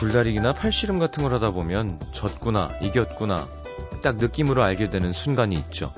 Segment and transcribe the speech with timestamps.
[0.00, 3.46] 줄다리기나 팔씨름 같은 걸 하다 보면 졌구나, 이겼구나,
[4.02, 5.92] 딱 느낌으로 알게 되는 순간이 있죠.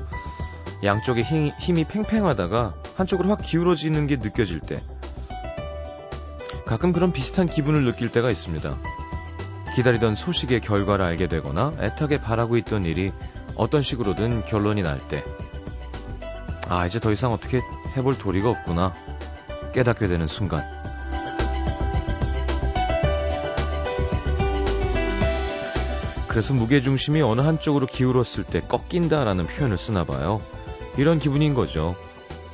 [0.83, 4.75] 양쪽에 힘, 힘이 팽팽하다가 한쪽으로 확 기울어지는 게 느껴질 때.
[6.67, 8.77] 가끔 그런 비슷한 기분을 느낄 때가 있습니다.
[9.77, 13.13] 기다리던 소식의 결과를 알게 되거나 애타게 바라고 있던 일이
[13.55, 15.23] 어떤 식으로든 결론이 날 때.
[16.69, 17.61] 아, 이제 더 이상 어떻게
[17.97, 18.93] 해볼 도리가 없구나.
[19.73, 20.82] 깨닫게 되는 순간.
[26.33, 30.41] 그래서 무게중심이 어느 한쪽으로 기울었을 때 꺾인다라는 표현을 쓰나 봐요.
[30.97, 31.95] 이런 기분인 거죠.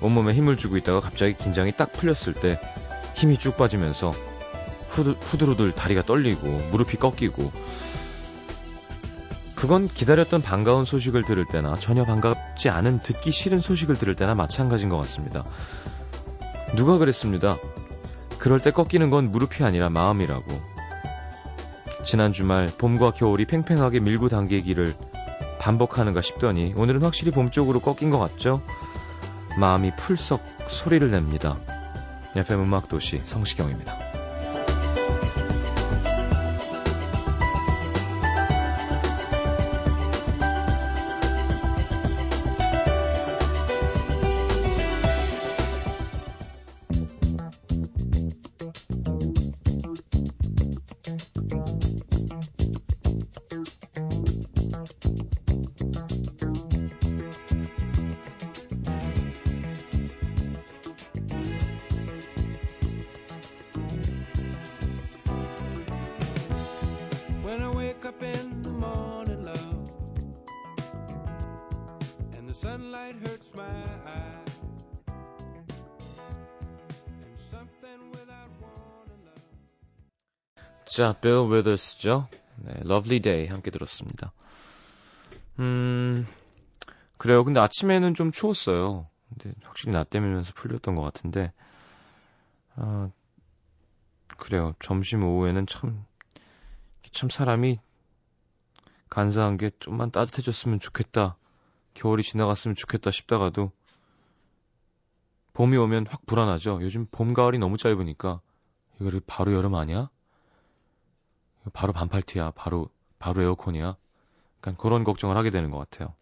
[0.00, 2.60] 온몸에 힘을 주고 있다가 갑자기 긴장이 딱 풀렸을 때
[3.14, 4.10] 힘이 쭉 빠지면서
[4.88, 7.52] 후드, 후드루들 다리가 떨리고 무릎이 꺾이고
[9.54, 14.88] 그건 기다렸던 반가운 소식을 들을 때나 전혀 반갑지 않은 듣기 싫은 소식을 들을 때나 마찬가지인
[14.88, 15.44] 것 같습니다.
[16.74, 17.56] 누가 그랬습니다.
[18.38, 20.77] 그럴 때 꺾이는 건 무릎이 아니라 마음이라고.
[22.04, 24.94] 지난 주말 봄과 겨울이 팽팽하게 밀고 당기기를
[25.58, 28.62] 반복하는가 싶더니 오늘은 확실히 봄 쪽으로 꺾인 것 같죠?
[29.58, 31.56] 마음이 풀썩 소리를 냅니다.
[32.36, 34.07] FM 음악도시 성시경입니다.
[80.98, 82.26] 자, Bill Withers죠.
[82.56, 84.32] 네, Lovely Day 함께 들었습니다.
[85.60, 86.26] 음,
[87.18, 87.44] 그래요.
[87.44, 89.06] 근데 아침에는 좀 추웠어요.
[89.28, 91.52] 근데 확실히 낮 때면서 풀렸던 것 같은데,
[92.74, 93.12] 아,
[94.38, 94.74] 그래요.
[94.80, 96.04] 점심 오후에는 참,
[97.12, 97.78] 참 사람이
[99.08, 101.36] 간사한 게 좀만 따뜻해졌으면 좋겠다.
[101.94, 103.70] 겨울이 지나갔으면 좋겠다 싶다가도
[105.52, 106.80] 봄이 오면 확 불안하죠.
[106.82, 108.40] 요즘 봄, 가을이 너무 짧으니까
[108.98, 110.10] 이거를 바로 여름 아니야?
[111.72, 112.88] 바로 반팔티야, 바로,
[113.18, 113.96] 바로 에어컨이야.
[114.60, 116.14] 그러니까 그런 걱정을 하게 되는 것 같아요.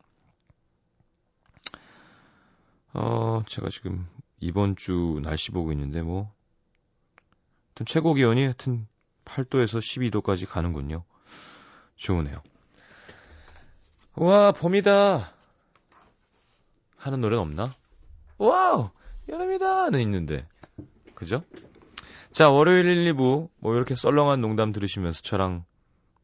[2.93, 4.09] 어, 제가 지금
[4.41, 6.33] 이번 주 날씨 보고 있는데 뭐,
[7.69, 8.87] 하여튼 최고 기온이 하여튼
[9.25, 11.05] 8도에서 12도까지 가는군요.
[11.97, 12.43] 좋으네요.
[14.15, 15.31] 와, 봄이다!
[16.97, 17.75] 하는 노래는 없나?
[18.39, 18.91] Wow!
[19.29, 19.91] 여름이다!
[19.91, 20.49] 는 있는데.
[21.15, 21.43] 그죠?
[22.37, 25.65] 자, 월요일 1, 2부, 뭐 이렇게 썰렁한 농담 들으시면서 저랑,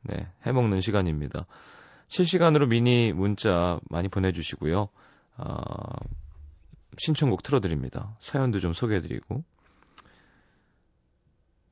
[0.02, 1.46] 네, 해먹는 시간입니다.
[2.06, 4.90] 실시간으로 미니 문자 많이 보내주시고요.
[5.38, 5.54] 아,
[6.98, 8.14] 신청곡 틀어드립니다.
[8.20, 9.42] 사연도 좀 소개해드리고.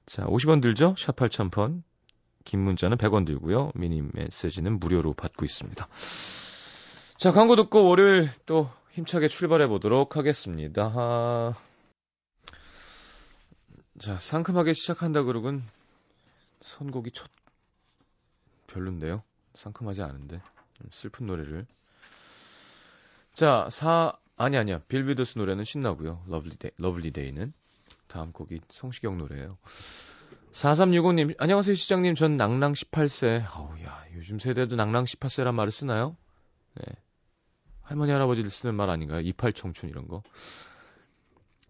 [0.06, 0.95] 자, 50원 들죠?
[0.97, 1.83] 샵 8000번.
[2.47, 3.73] 긴 문자는 100원 들고요.
[3.75, 5.87] 미니 메시지는 무료로 받고 있습니다.
[7.19, 10.91] 자, 광고 듣고 월요일 또 힘차게 출발해 보도록 하겠습니다.
[10.97, 11.53] 아...
[14.00, 15.62] 자, 상큼하게 시작한다 그러곤
[16.62, 17.31] 선곡이 첫
[18.66, 19.22] 별론데요.
[19.55, 20.41] 상큼하지 않은데
[20.91, 21.66] 슬픈 노래를.
[23.34, 24.78] 자, 사 아니 아니야.
[24.88, 26.22] Bill Withers 노래는 신나고요.
[26.28, 27.53] Lovely Day Lovely Day는
[28.06, 29.59] 다음 곡이 성시경 노래예요.
[30.53, 32.15] 4365님, 안녕하세요, 시장님.
[32.15, 33.44] 전 낭랑 18세.
[33.55, 36.17] 어우, 야, 요즘 세대도 낭랑 18세란 말을 쓰나요?
[36.75, 36.84] 네.
[37.82, 39.21] 할머니, 할아버지를 쓰는 말 아닌가요?
[39.21, 40.22] 28 청춘 이런 거.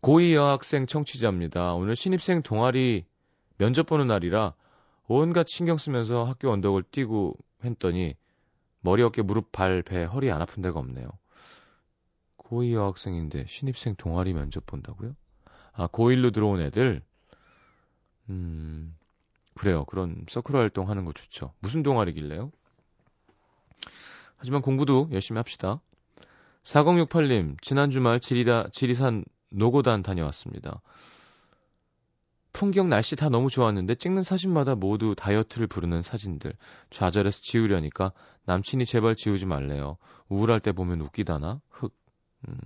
[0.02, 1.75] 고2 여학생 청취자입니다.
[1.75, 3.05] 오늘 신입생 동아리
[3.58, 4.55] 면접 보는 날이라
[5.08, 8.14] 온갖 신경 쓰면서 학교 언덕을 뛰고 했더니
[8.81, 11.11] 머리, 어깨, 무릎, 발, 배, 허리 안 아픈 데가 없네요.
[12.38, 15.14] 고2 여학생인데 신입생 동아리 면접 본다고요?
[15.73, 17.03] 아, 고1로 들어온 애들?
[18.31, 18.96] 음,
[19.55, 19.85] 그래요.
[19.85, 21.53] 그런 서클 활동 하는 거 좋죠.
[21.61, 22.50] 무슨 동아리길래요?
[24.38, 25.82] 하지만 공부도 열심히 합시다.
[26.62, 30.81] 4068님, 지난 주말 지리라, 지리산 노고단 다녀왔습니다.
[32.52, 36.52] 풍경 날씨 다 너무 좋았는데 찍는 사진마다 모두 다이어트를 부르는 사진들.
[36.91, 38.12] 좌절해서 지우려니까
[38.44, 39.99] 남친이 제발 지우지 말래요.
[40.29, 41.61] 우울할 때 보면 웃기다나?
[41.69, 41.94] 흑.
[42.49, 42.56] 음.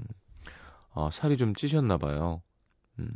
[0.94, 2.42] 아, 살이 좀 찌셨나 봐요.
[2.98, 3.08] 음.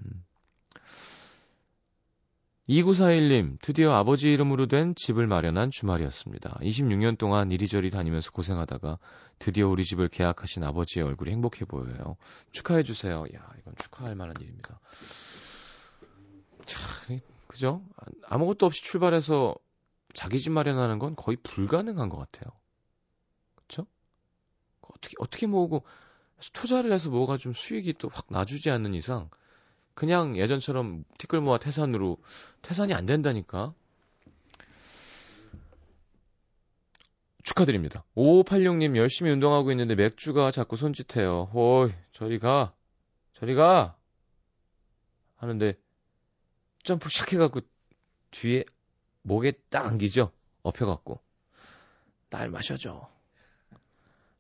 [2.69, 6.59] 2941님, 드디어 아버지 이름으로 된 집을 마련한 주말이었습니다.
[6.61, 8.99] 26년 동안 이리저리 다니면서 고생하다가
[9.39, 12.17] 드디어 우리 집을 계약하신 아버지의 얼굴이 행복해 보여요.
[12.53, 13.25] 축하해주세요.
[13.35, 14.81] 야, 이건 축하할 만한 일입니다.
[16.67, 17.83] 참, 그죠?
[18.27, 19.55] 아무것도 없이 출발해서
[20.13, 22.53] 자기 집 마련하는 건 거의 불가능한 것 같아요.
[23.55, 23.87] 그쵸?
[24.83, 25.85] 어떻게, 어떻게 모으고,
[26.53, 29.31] 투자를 해서 뭐가 좀 수익이 또 확 나주지 않는 이상,
[29.99, 32.19] 그냥 예전처럼 티끌 모아 태산으로,
[32.63, 33.75] 태산이 안 된다니까?
[37.43, 38.05] 축하드립니다.
[38.15, 41.51] 5586님 열심히 운동하고 있는데 맥주가 자꾸 손짓해요.
[41.53, 42.73] 호이, 저리 가.
[43.33, 43.97] 저리 가.
[45.35, 45.77] 하는데,
[46.85, 47.63] 점프 샥 해갖고,
[48.31, 48.67] 뒤에
[49.23, 50.31] 목에 딱 안기죠?
[50.63, 51.21] 엎혀갖고.
[52.29, 53.11] 딸 마셔줘.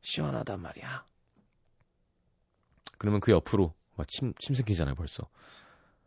[0.03, 1.05] 시원하단 말이야.
[2.97, 5.29] 그러면 그 옆으로 막 침, 침 생기잖아요, 벌써.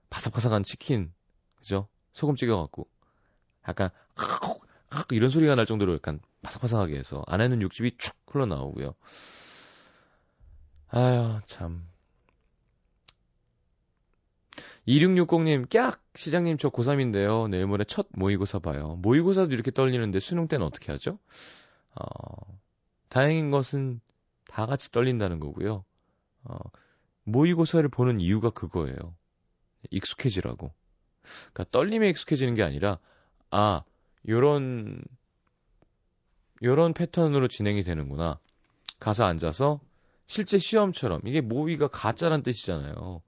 [0.09, 1.13] 바삭바삭한 치킨,
[1.57, 1.87] 그죠?
[2.13, 2.87] 소금 찍어갖고.
[3.67, 3.89] 약간,
[5.11, 8.95] 이런 소리가 날 정도로 약간 바삭바삭하게 해서 안에는 육즙이 축 흘러나오고요.
[10.87, 11.85] 아유, 참.
[14.87, 16.01] 2660님, 깍!
[16.15, 17.49] 시장님 저 고3인데요.
[17.49, 18.97] 내일 모레 첫 모의고사 봐요.
[19.01, 21.19] 모의고사도 이렇게 떨리는데 수능 때는 어떻게 하죠?
[21.95, 22.59] 어,
[23.09, 24.01] 다행인 것은
[24.47, 25.85] 다 같이 떨린다는 거고요.
[26.43, 26.57] 어,
[27.23, 29.15] 모의고사를 보는 이유가 그거예요.
[29.89, 30.73] 익숙해지라고.
[31.53, 32.99] 그러니까 떨림에 익숙해지는 게 아니라,
[33.49, 33.83] 아,
[34.27, 35.03] 요런,
[36.63, 38.39] 요런 패턴으로 진행이 되는구나.
[38.99, 39.79] 가서 앉아서
[40.27, 43.21] 실제 시험처럼, 이게 모의가 가짜란 뜻이잖아요.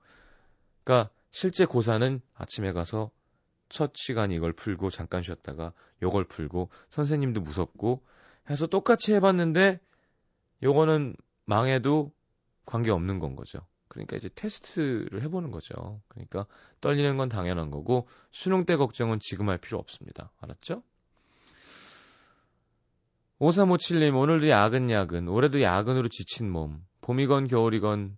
[0.83, 3.11] 그러니까 실제 고사는 아침에 가서
[3.69, 5.73] 첫 시간 이걸 풀고 잠깐 쉬었다가
[6.03, 8.03] 요걸 풀고 선생님도 무섭고
[8.49, 9.79] 해서 똑같이 해봤는데
[10.61, 11.15] 요거는
[11.45, 12.11] 망해도
[12.65, 13.65] 관계 없는 건 거죠.
[13.93, 16.01] 그러니까 이제 테스트를 해보는 거죠.
[16.07, 16.47] 그러니까
[16.81, 20.31] 떨리는 건 당연한 거고 수능 때 걱정은 지금 할 필요 없습니다.
[20.41, 20.81] 알았죠?
[23.39, 28.17] 5357님, 오늘도 야근 야근, 올해도 야근으로 지친 몸, 봄이건 겨울이건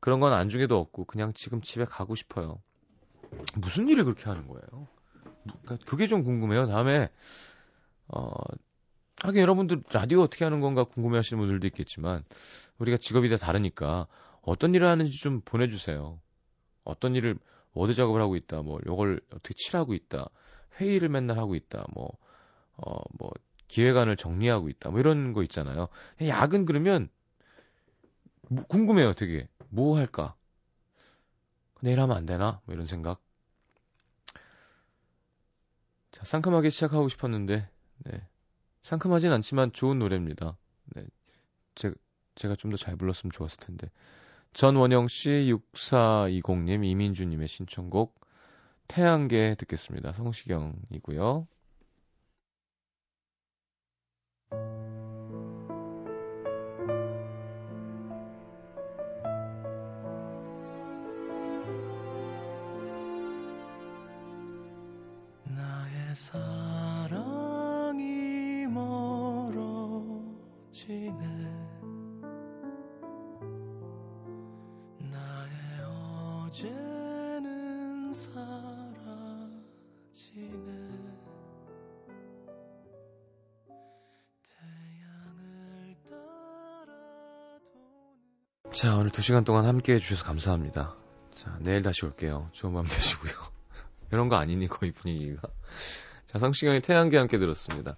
[0.00, 2.60] 그런 건 안중에도 없고 그냥 지금 집에 가고 싶어요.
[3.54, 4.88] 무슨 일을 그렇게 하는 거예요?
[5.44, 6.66] 그러니까 그게 좀 궁금해요.
[6.66, 7.10] 다음에
[8.08, 8.32] 어
[9.20, 12.24] 하긴 여러분들 라디오 어떻게 하는 건가 궁금해 하시는 분들도 있겠지만
[12.78, 14.08] 우리가 직업이 다 다르니까
[14.42, 16.20] 어떤 일을 하는지 좀 보내주세요.
[16.84, 17.38] 어떤 일을
[17.74, 20.28] 워드 작업을 하고 있다, 뭐 요걸 어떻게 칠하고 있다,
[20.80, 22.10] 회의를 맨날 하고 있다, 뭐
[22.76, 23.30] 어, 뭐
[23.68, 25.88] 기획안을 정리하고 있다, 뭐 이런 거 있잖아요.
[26.22, 27.08] 야근 그러면
[28.50, 29.48] 뭐 궁금해요, 되게.
[29.70, 30.34] 뭐 할까?
[31.80, 32.60] 내일 하면 안 되나?
[32.66, 33.20] 뭐 이런 생각.
[36.10, 37.68] 자, 상큼하게 시작하고 싶었는데,
[38.04, 38.28] 네.
[38.82, 40.56] 상큼하진 않지만 좋은 노래입니다.
[40.94, 41.04] 네.
[41.74, 41.92] 제,
[42.34, 43.90] 제가 좀 더 잘 불렀으면 좋았을 텐데.
[44.52, 45.30] 전원영 씨,
[45.80, 48.20] 6420님, 이민주님의 신청곡,
[48.86, 50.12] 태양계 듣겠습니다.
[50.12, 51.46] 성시경이고요.
[66.14, 67.96] 사랑이
[68.68, 70.12] 멀어지네
[88.82, 90.96] 자 오늘 두 시간 동안 함께 해주셔서 감사합니다
[91.36, 93.32] 자 내일 다시 올게요 좋은 밤 되시고요
[94.10, 95.40] 이런 거 아니니 거의 분위기가
[96.26, 97.96] 자, 성시경의 태양계 함께 들었습니다.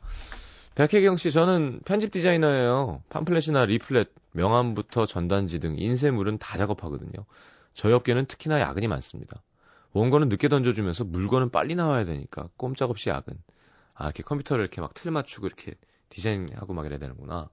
[0.74, 3.02] 백혜경 씨, 저는 편집 디자이너예요.
[3.08, 7.24] 팜플렛이나 리플렛, 명함부터 전단지 등 인쇄물은 다 작업하거든요.
[7.72, 9.40] 저희 업계는 특히나 야근이 많습니다.
[9.92, 13.38] 원고는 늦게 던져주면서 물건은 빨리 나와야 되니까 꼼짝없이 야근.
[13.94, 15.74] 아, 이렇게 컴퓨터를 이렇게 막 틀 맞추고 이렇게
[16.10, 17.48] 디자인하고 막 이래야 되는구나.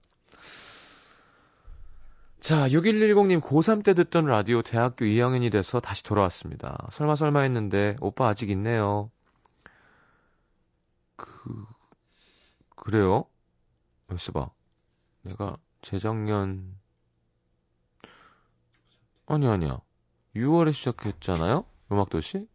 [2.42, 6.88] 자, 6110님 고3 때 듣던 라디오 대학교 2학년이 돼서 다시 돌아왔습니다.
[6.90, 9.12] 설마 설마 했는데 오빠 아직 있네요.
[11.16, 11.66] 그,
[12.76, 13.26] 그래요?
[14.10, 14.50] 여기서 봐.
[15.22, 16.80] 내가 재작년,
[19.28, 19.80] 아니, 아니야.
[20.36, 21.64] 6월에 시작했잖아요?
[21.92, 22.48] 음악도시?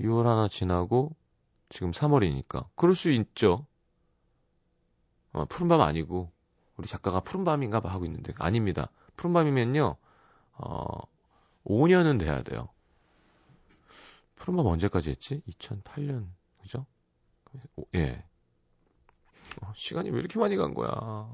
[0.00, 1.14] 6월 하나 지나고,
[1.68, 2.68] 지금 3월이니까.
[2.74, 3.66] 그럴 수 있죠.
[5.32, 6.32] 어, 푸른밤 아니고,
[6.80, 8.90] 우리 작가가 푸른밤인가 봐 하고 있는데, 아닙니다.
[9.16, 9.96] 푸른밤이면요,
[10.54, 10.86] 어,
[11.64, 12.70] 5년은 돼야 돼요.
[14.36, 15.42] 푸른밤 언제까지 했지?
[15.46, 16.26] 2008년,
[16.62, 16.86] 그죠?
[17.94, 18.24] 예.
[19.62, 21.28] 어, 시간이 왜 이렇게 많이 간 거야?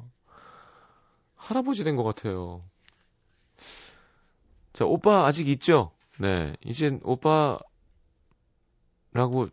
[1.36, 2.64] 할아버지 된 것 같아요.
[4.72, 5.92] 자, 오빠 아직 있죠?
[6.18, 6.56] 네.
[6.64, 7.60] 이제 오빠라고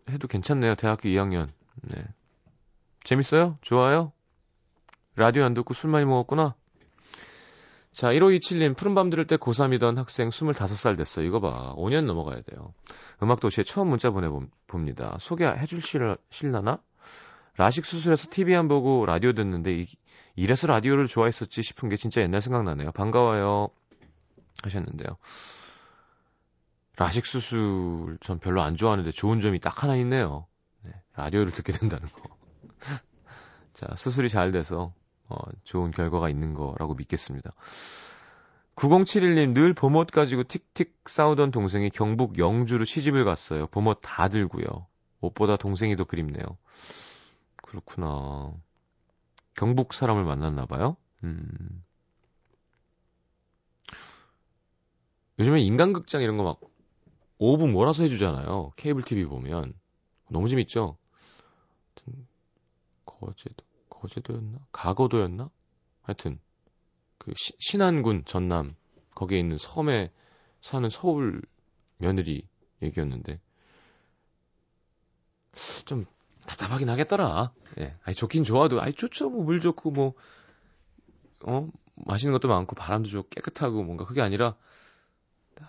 [0.10, 0.74] 해도 괜찮네요.
[0.76, 1.50] 대학교 2학년.
[1.84, 2.04] 네.
[3.04, 3.58] 재밌어요?
[3.62, 4.12] 좋아요?
[5.16, 6.56] 라디오 안 듣고 술 많이 먹었구나?
[7.92, 11.22] 자, 1527님, 푸른밤 들을 때 고3이던 학생 25살 됐어.
[11.22, 11.76] 이거 봐.
[11.76, 12.74] 5년 넘어가야 돼요.
[13.22, 15.18] 음악도시에 처음 문자 보내봅니다.
[15.20, 16.80] 소개해 주실라나?
[17.56, 19.88] 라식 수술해서 TV 안 보고 라디오 듣는데 이,
[20.36, 22.92] 이래서 라디오를 좋아했었지 싶은 게 진짜 옛날 생각나네요.
[22.94, 23.70] 반가워요.
[24.64, 25.18] 하셨는데요.
[26.98, 30.48] 라식 수술 전 별로 안 좋아하는데 좋은 점이 딱 하나 있네요.
[30.84, 32.38] 네, 라디오를 듣게 된다는 거.
[33.74, 34.94] 자, 수술이 잘 돼서
[35.30, 37.54] 어, 좋은 결과가 있는 거라고 믿겠습니다.
[38.76, 43.68] 9071님 늘 봄옷 가지고 틱틱 싸우던 동생이 경북 영주로 시집을 갔어요.
[43.68, 44.88] 봄옷 다 들고요.
[45.22, 46.44] 옷보다 동생이 더 그립네요.
[47.58, 48.54] 그렇구나.
[49.56, 50.98] 경북 사람을 만났나 봐요.
[51.24, 51.84] 음.
[55.40, 56.60] 요즘에 인간극장 이런 거 막
[57.44, 58.72] 5분 몰아서 해주잖아요.
[58.78, 59.74] 케이블 TV 보면
[60.30, 60.98] 너무 재밌죠.
[63.06, 63.66] 거제도
[64.04, 64.60] 거제도였나?
[64.72, 65.50] 가거도였나?
[66.02, 66.40] 하여튼
[67.18, 68.76] 그 시, 신안군 전남
[69.16, 70.12] 거기에 있는 섬에
[70.62, 71.42] 사는 서울
[71.98, 72.48] 며느리
[72.82, 73.40] 얘기였는데
[75.86, 76.06] 좀
[76.48, 77.54] 답답하긴 하겠더라.
[77.80, 77.96] 예.
[78.04, 79.30] 아니 좋긴 좋아도 아이 좋죠.
[79.30, 80.14] 뭐 물 좋고 뭐
[81.46, 84.56] 어, 맛있는 것도 많고 바람도 좋고 깨끗하고 뭔가 그게 아니라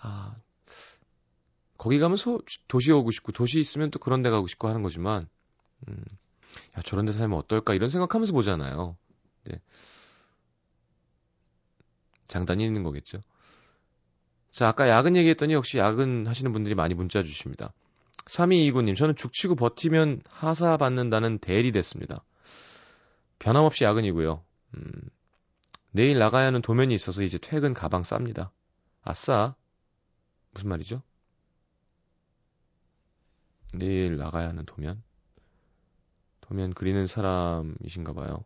[0.01, 0.35] 아
[1.77, 5.23] 거기 가면 서, 도시 오고 싶고 도시 있으면 또 그런 데 가고 싶고 하는 거지만
[5.87, 6.03] 음.
[6.77, 8.97] 야, 저런 데 살면 어떨까 이런 생각하면서 보잖아요.
[9.45, 9.61] 네.
[12.27, 13.19] 장단이 있는 거겠죠.
[14.51, 17.73] 자, 아까 야근 얘기했더니 역시 야근 하시는 분들이 많이 문자 주십니다.
[18.25, 22.23] 3229님, 저는 죽치고 버티면 하사 받는다는 대리 됐습니다.
[23.39, 24.43] 변함없이 야근이고요.
[24.77, 24.91] 음,
[25.91, 28.49] 내일 나가야 하는 도면이 있어서 이제 퇴근 가방 쌉니다.
[29.03, 29.55] 아싸.
[30.51, 31.01] 무슨 말이죠?
[33.73, 35.03] 내일 나가야 하는 도면?
[36.47, 38.43] 도면 그리는 사람이신가 봐요.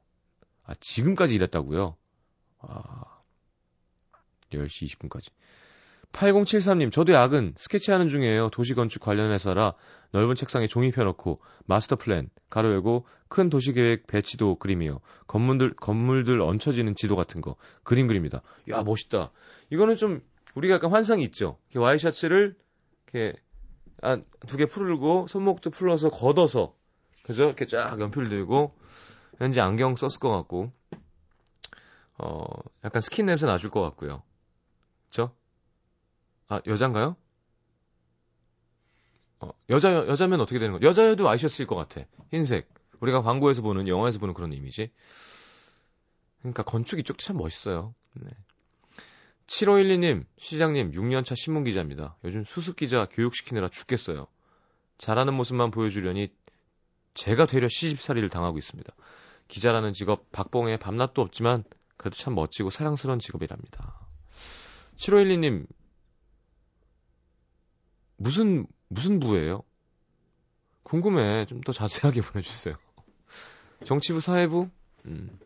[0.63, 1.95] 아, 지금까지 일했다고요?
[2.59, 3.19] 아,
[4.51, 5.31] 10시 20분까지.
[6.11, 8.49] 8073님, 저도 야근, 스케치하는 중이에요.
[8.49, 9.75] 도시건축 관련해서라
[10.11, 15.01] 넓은 책상에 종이 펴놓고 마스터 플랜, 괄호 열고 큰 도시계획 배치도 그림이요.
[15.27, 17.55] 건물들, 건물들 얹혀지는 지도 같은 거.
[17.83, 18.41] 그림 그립니다.
[18.69, 19.31] 야, 멋있다.
[19.69, 20.21] 이거는 좀,
[20.55, 21.59] 우리가 약간 환상이 있죠.
[21.69, 22.55] 이렇게 와이셔츠를,
[23.13, 23.37] 이렇게,
[24.01, 26.73] 아, 두개 풀고, 손목도 풀어서 걷어서,
[27.29, 27.45] 그죠?
[27.45, 28.75] 이렇게 쫙 연필 들고,
[29.37, 30.71] 왠지 안경 썼을 것 같고,
[32.17, 32.43] 어,
[32.83, 34.23] 약간 스킨 냄새 나줄 것 같고요.
[35.05, 35.35] 그쵸?
[36.47, 37.15] 아, 여잔가요?
[39.41, 40.79] 어, 여자, 여자면 어떻게 되는 거?
[40.81, 42.01] 여자여도 와이셔츠일 것 같아.
[42.31, 42.67] 흰색.
[42.99, 44.91] 우리가 광고에서 보는, 영화에서 보는 그런 이미지.
[46.39, 47.93] 그러니까 건축 이쪽도 참 멋있어요.
[48.15, 48.27] 네.
[49.45, 52.17] 7512님, 시장님, 6년차 신문기자입니다.
[52.23, 54.25] 요즘 수습기자 교육시키느라 죽겠어요.
[54.97, 56.33] 잘하는 모습만 보여주려니
[57.19, 58.93] 제가 되려 시집살이를 당하고 있습니다.
[59.49, 61.65] 기자라는 직업 박봉에 밤낮도 없지만
[61.97, 64.07] 그래도 참 멋지고 사랑스러운 직업이랍니다.
[64.95, 65.67] 7512님
[68.15, 69.63] 무슨 무슨 부예요?
[70.83, 71.45] 궁금해.
[71.45, 72.75] 좀 더 자세하게 보내주세요.
[73.83, 74.69] 정치부 사회부?
[75.05, 75.37] 음.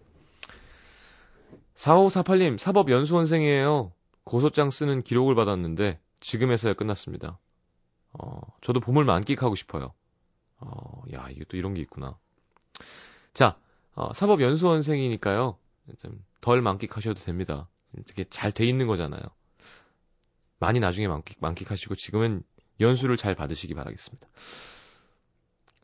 [1.74, 3.92] 4548님 사법연수원생이에요.
[4.26, 7.40] 고소장 쓰는 기록을 받았는데 지금에서야 끝났습니다.
[8.14, 9.92] 어, 저도 봄을 만끽하고 싶어요.
[10.66, 12.18] 어, 야, 이게 또 이런 게 있구나.
[13.34, 13.58] 자,
[13.96, 15.58] 어, 사법연수원생이니까요.
[16.00, 17.70] 좀 덜 만끽하셔도 됩니다.
[18.06, 19.22] 되게 잘 돼 있는 거잖아요.
[20.60, 22.44] 많이 나중에 만끽, 만끽하시고 지금은
[22.82, 24.28] 연수를 잘 받으시기 바라겠습니다.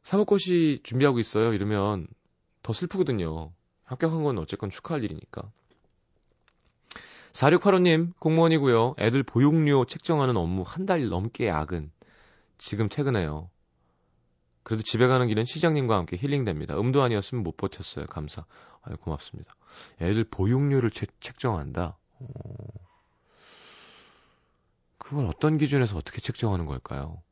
[0.04, 1.54] 사법고시 준비하고 있어요.
[1.54, 2.08] 이러면
[2.62, 3.54] 더 슬프거든요.
[3.86, 5.50] 합격한 건 어쨌건 축하할 일이니까.
[7.32, 8.96] 4685님, 공무원이고요.
[9.00, 11.90] 애들 보육료 책정하는 업무 한 달 넘게 야근.
[12.58, 13.50] 지금 퇴근해요.
[14.64, 16.80] 그래도 집에 가는 길은 시장님과 함께 힐링됩니다.
[16.80, 18.06] 음도 아니었으면 못 버텼어요.
[18.08, 18.46] 감사.
[18.82, 19.54] 아유, 고맙습니다.
[20.02, 21.98] 애들 보육료를 채, 책정한다.
[22.20, 22.28] 오.
[24.98, 27.24] 그걸 어떤 기준에서 어떻게 책정하는 걸까요?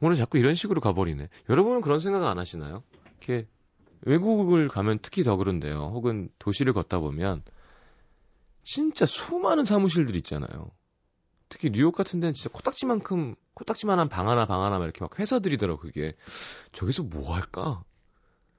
[0.00, 1.28] 오늘 자꾸 이런 식으로 가버리네.
[1.48, 2.82] 여러분은 그런 생각 안 하시나요?
[3.18, 3.46] 이렇게
[4.02, 5.90] 외국을 가면 특히 더 그런데요.
[5.94, 7.42] 혹은 도시를 걷다 보면
[8.62, 10.70] 진짜 수많은 사무실들 있잖아요.
[11.50, 15.80] 특히 뉴욕 같은 데는 진짜 코딱지만큼 코딱지만한 방 하나 방 하나 막 이렇게 막 회사들이더라고
[15.80, 16.14] 그게
[16.72, 17.84] 저기서 뭐 할까?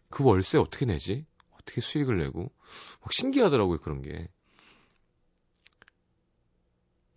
[0.10, 1.25] 그 월세 어떻게 내지?
[1.53, 2.51] 어떻게 수익을 내고
[3.01, 4.29] 막 신기하더라고요 그런 게.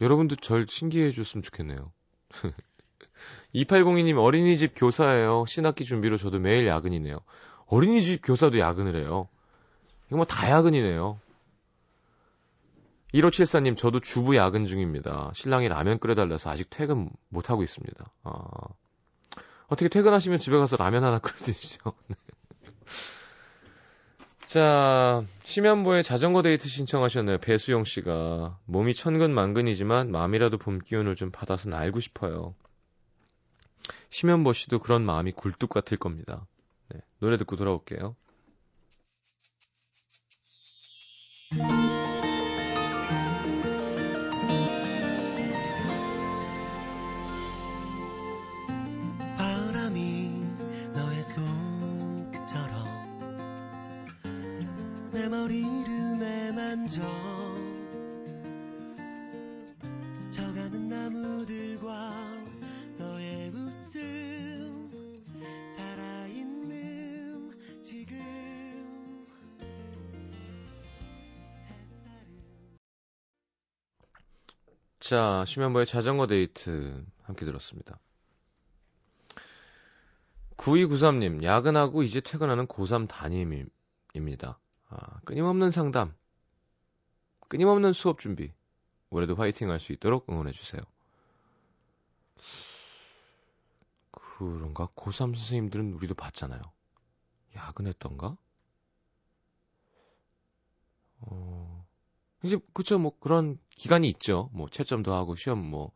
[0.01, 1.93] 여러분도 절 신기해 줬으면 좋겠네요.
[3.55, 5.45] 2802님 어린이집 교사예요.
[5.47, 7.19] 신학기 준비로 저도 매일 야근이네요.
[7.67, 9.29] 어린이집 교사도 야근을 해요.
[10.09, 11.21] 이거 뭐 다 야근이네요.
[13.15, 15.31] 1574님, 저도 주부 야근 중입니다.
[15.35, 18.05] 신랑이 라면 끓여달라서 아직 퇴근 못하고 있습니다.
[18.25, 18.43] 아,
[19.69, 21.93] 어떻게 퇴근하시면 집에 가서 라면 하나 끓여 드시죠.
[22.09, 22.17] 네.
[24.47, 27.39] 자, 심연보의 자전거 데이트 신청하셨네요.
[27.39, 28.59] 배수영 씨가.
[28.67, 32.55] 몸이 천근만근이지만 마음이라도 봄 기운을 좀 받아서 날고 싶어요.
[34.11, 36.47] 심연보 씨도 그런 마음이 굴뚝 같을 겁니다.
[36.89, 38.17] 네, 노래 듣고 돌아올게요.
[75.05, 78.01] 자, 심현보의 자전거 데이트 함께 들었습니다.
[80.57, 84.59] 9293님, 야근하고 이제 퇴근하는 고3 담임입니다.
[84.89, 86.15] 아, 끊임없는 상담,
[87.49, 88.53] 끊임없는 수업 준비.
[89.11, 90.83] 올해도 화이팅 할 수 있도록 응원해주세요.
[94.11, 94.87] 그런가?
[94.97, 96.61] 고3 선생님들은 우리도 봤잖아요.
[97.57, 98.37] 야근했던가?
[101.21, 101.87] 어,
[102.45, 104.51] 이제 그쵸 뭐 그런 기간이 있죠.
[104.53, 105.91] 뭐 채점도 하고 시험 뭐에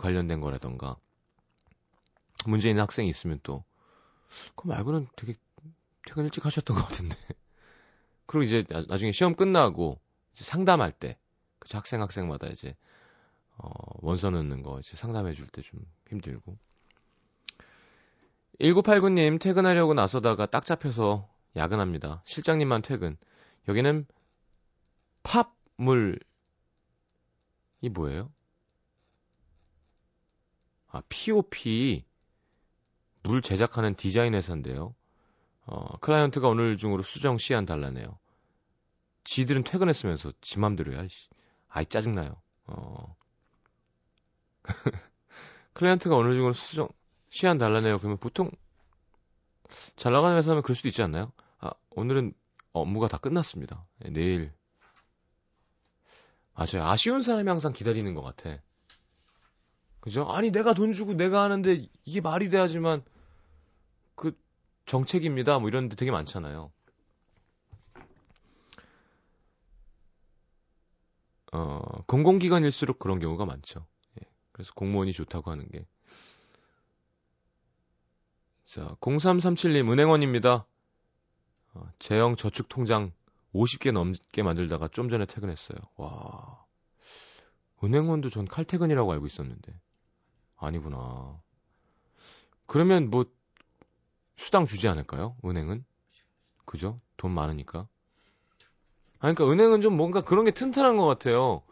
[0.00, 0.96] 관련된 거라던가
[2.46, 3.64] 문제 있는 학생이 있으면 또
[4.56, 5.34] 그 말고는 되게
[6.06, 7.16] 퇴근 일찍 하셨던 것 같은데.
[8.32, 10.00] 그리고 이제 나중에 시험 끝나고
[10.32, 11.18] 이제 상담할 때
[11.58, 12.74] 그쵸 학생 학생마다 이제
[13.58, 13.70] 어
[14.02, 16.58] 원서 넣는 거 이제 상담해 줄 때 좀 힘들고
[18.60, 22.22] 1989님 퇴근하려고 나서다가 딱 잡혀서 야근합니다.
[22.26, 23.16] 실장님만 퇴근.
[23.68, 24.06] 여기는
[25.24, 26.18] 팝물
[27.82, 28.32] 이 뭐예요?
[30.86, 32.04] 아, POP
[33.24, 34.94] 물 제작하는 디자인 회사인데요.
[35.66, 38.18] 어, 클라이언트가 오늘 중으로 수정 시한 달라네요.
[39.24, 41.06] 지들은 퇴근했으면서 지 맘대로야.
[41.68, 42.40] 아이 짜증나요.
[42.66, 43.16] 어.
[45.74, 46.88] 클라이언트가 오늘 중으로 수정
[47.30, 47.98] 시한 달라네요.
[47.98, 48.50] 그러면 보통
[49.96, 51.32] 잘 나가는 회사면 그럴 수도 있지 않나요?
[51.58, 52.34] 아, 오늘은
[52.72, 53.86] 업무가 다 끝났습니다.
[54.00, 54.52] 네, 내일
[56.54, 56.86] 맞아요.
[56.86, 58.60] 아쉬운 사람이 항상 기다리는 것 같아.
[60.00, 60.24] 그죠?
[60.28, 63.04] 아니, 내가 돈 주고 내가 하는데 이게 말이 돼야지만
[64.14, 64.36] 그
[64.84, 65.58] 정책입니다.
[65.58, 66.72] 뭐 이런 데 되게 많잖아요.
[71.52, 73.86] 어, 공공기관일수록 그런 경우가 많죠.
[74.20, 74.26] 예.
[74.52, 75.86] 그래서 공무원이 좋다고 하는 게.
[78.64, 80.66] 자, 0337님, 은행원입니다.
[81.74, 83.12] 어, 재형 저축통장
[83.54, 85.78] 50개 넘게 만들다가 좀 전에 퇴근했어요.
[85.96, 86.64] 와.
[87.84, 89.78] 은행원도 전 칼퇴근이라고 알고 있었는데.
[90.56, 91.40] 아니구나.
[92.66, 93.26] 그러면 뭐,
[94.36, 95.36] 수당 주지 않을까요?
[95.44, 95.84] 은행은?
[96.64, 97.00] 그죠?
[97.18, 97.88] 돈 많으니까.
[99.22, 101.62] 아니, 그러니까 은행은 좀 뭔가 그런 게 튼튼한 것 같아요.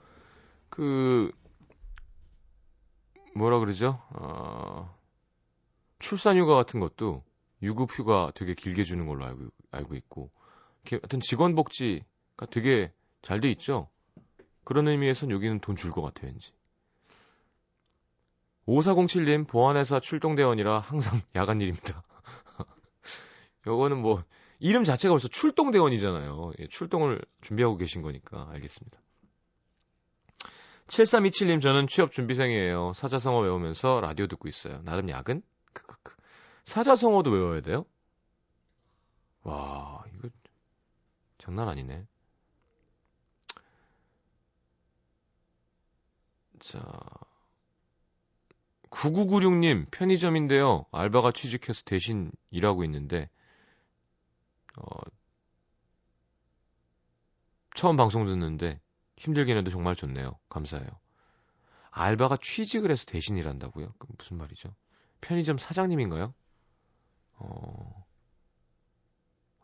[0.69, 1.33] 그,
[3.35, 4.01] 뭐라 그러죠?
[4.11, 4.97] 어,
[5.99, 7.25] 출산휴가 같은 것도
[7.63, 10.31] 유급휴가 되게 길게 주는 걸로 알고, 알고 있고.
[10.89, 13.89] 하여튼 직원 복지가 되게 잘 돼 있죠.
[14.65, 16.53] 그런 의미에선 여기는 돈 줄 것 같아요, 왠지.
[18.67, 22.05] 5407님, 보안회사 출동대원이라 항상 야간 일입니다.
[23.67, 24.23] 요거는 뭐,
[24.61, 26.53] 이름 자체가 벌써 출동대원이잖아요.
[26.59, 29.01] 예, 출동을 준비하고 계신 거니까 알겠습니다.
[30.87, 32.93] 7327님, 저는 취업 준비생이에요.
[32.95, 34.83] 사자성어 외우면서 라디오 듣고 있어요.
[34.83, 35.43] 나름 야근?
[35.73, 36.17] 크크크.
[36.65, 37.87] 사자성어도 외워야 돼요?
[39.43, 40.29] 와, 이거
[41.39, 42.07] 장난 아니네.
[46.61, 46.83] 자.
[48.91, 50.85] 9996님, 편의점인데요.
[50.91, 53.31] 알바가 취직해서 대신 일하고 있는데,
[57.81, 58.79] 처음 방송 듣는데,
[59.17, 60.39] 힘들긴 해도 정말 좋네요.
[60.51, 60.87] 감사해요.
[61.91, 63.95] 알바가 취직을 해서 대신 일한다고요?
[64.19, 64.75] 무슨 말이죠?
[65.23, 66.35] 편의점 사장님인가요?
[67.37, 68.07] 어,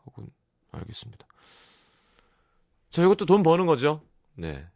[0.07, 0.31] 혹은,
[0.71, 1.27] 알겠습니다.
[2.89, 4.01] 자, 이것도 돈 버는 거죠.
[4.33, 4.67] 네.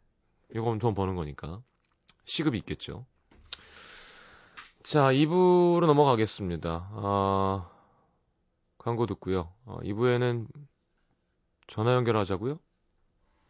[0.54, 1.60] 이건 돈 버는 거니까.
[2.24, 3.06] 시급이 있겠죠.
[4.84, 6.90] 자, 2부로 넘어가겠습니다.
[6.92, 7.70] 아,
[8.78, 9.52] 광고 듣고요.
[9.66, 10.46] 아, 2부에는
[11.66, 12.60] 전화 연결하자고요.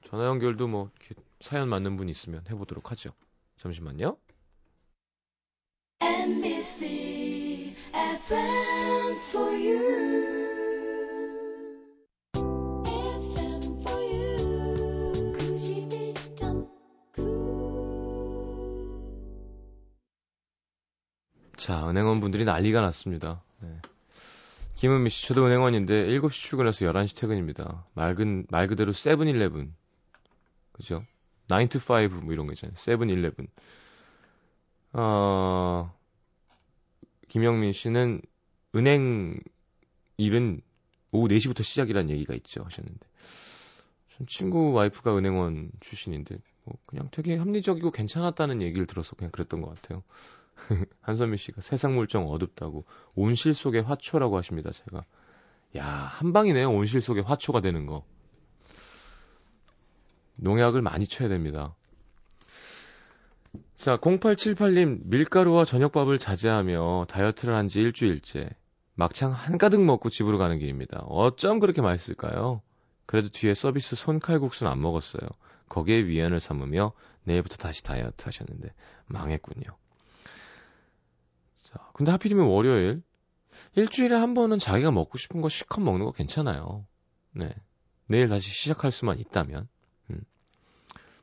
[0.05, 3.12] 전화 연결도 뭐 이렇게 사연 맞는 분 있으면 해보도록 하죠.
[3.57, 4.17] 잠시만요.
[9.53, 10.12] You.
[21.62, 23.41] 자, 은행원 분들이 난리가 났습니다.
[23.61, 23.69] 네.
[24.75, 27.87] 김은미 씨, 저도 은행원인데 7시 출근해서 11시 퇴근입니다.
[27.95, 29.73] 맑은, 말 그대로 세븐일레븐.
[30.73, 31.05] 그죠?
[31.49, 32.75] 9 to 5, 뭐 이런 거 있잖아요.
[32.77, 33.47] 세븐일레븐.
[34.95, 35.93] 어,
[37.29, 38.23] 김영민 씨는
[38.75, 39.37] 은행이
[40.17, 40.61] 일은
[41.11, 42.63] 오후 4시부터 시작이라는 얘기가 있죠.
[42.63, 43.07] 하셨는데.
[44.17, 49.75] 전 친구 와이프가 은행원 출신인데, 뭐, 그냥 되게 합리적이고 괜찮았다는 얘기를 들어서 그냥 그랬던 것
[49.75, 50.03] 같아요.
[51.01, 54.71] 한선미 씨가 세상 물정 어둡다고 온실 속의 화초라고 하십니다.
[54.71, 55.05] 제가
[55.77, 56.71] 야 한 방이네요.
[56.71, 58.05] 온실 속의 화초가 되는 거.
[60.37, 61.75] 농약을 많이 쳐야 됩니다.
[63.75, 68.49] 자, 0878님, 밀가루와 저녁밥을 자제하며 다이어트를 한 지 일주일째.
[68.95, 71.01] 막창 한가득 먹고 집으로 가는 길입니다.
[71.09, 72.62] 어쩜 그렇게 맛있을까요?
[73.07, 75.29] 그래도 뒤에 서비스 손칼국수는 안 먹었어요.
[75.68, 76.92] 거기에 위안을 삼으며
[77.25, 78.73] 내일부터 다시 다이어트 하셨는데
[79.07, 79.64] 망했군요.
[81.62, 83.03] 자, 근데 하필이면 월요일
[83.75, 86.87] 일주일에 한 번은 자기가 먹고 싶은 거 실컷 먹는 거 괜찮아요.
[87.33, 87.51] 네.
[88.07, 89.68] 내일 다시 시작할 수만 있다면.
[90.11, 90.21] 음.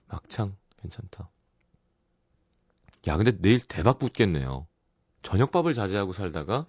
[0.07, 1.29] 막창 괜찮다.
[3.07, 4.67] 야, 근데 내일 대박 붙겠네요.
[5.23, 6.65] 저녁밥을 자제하고 살다가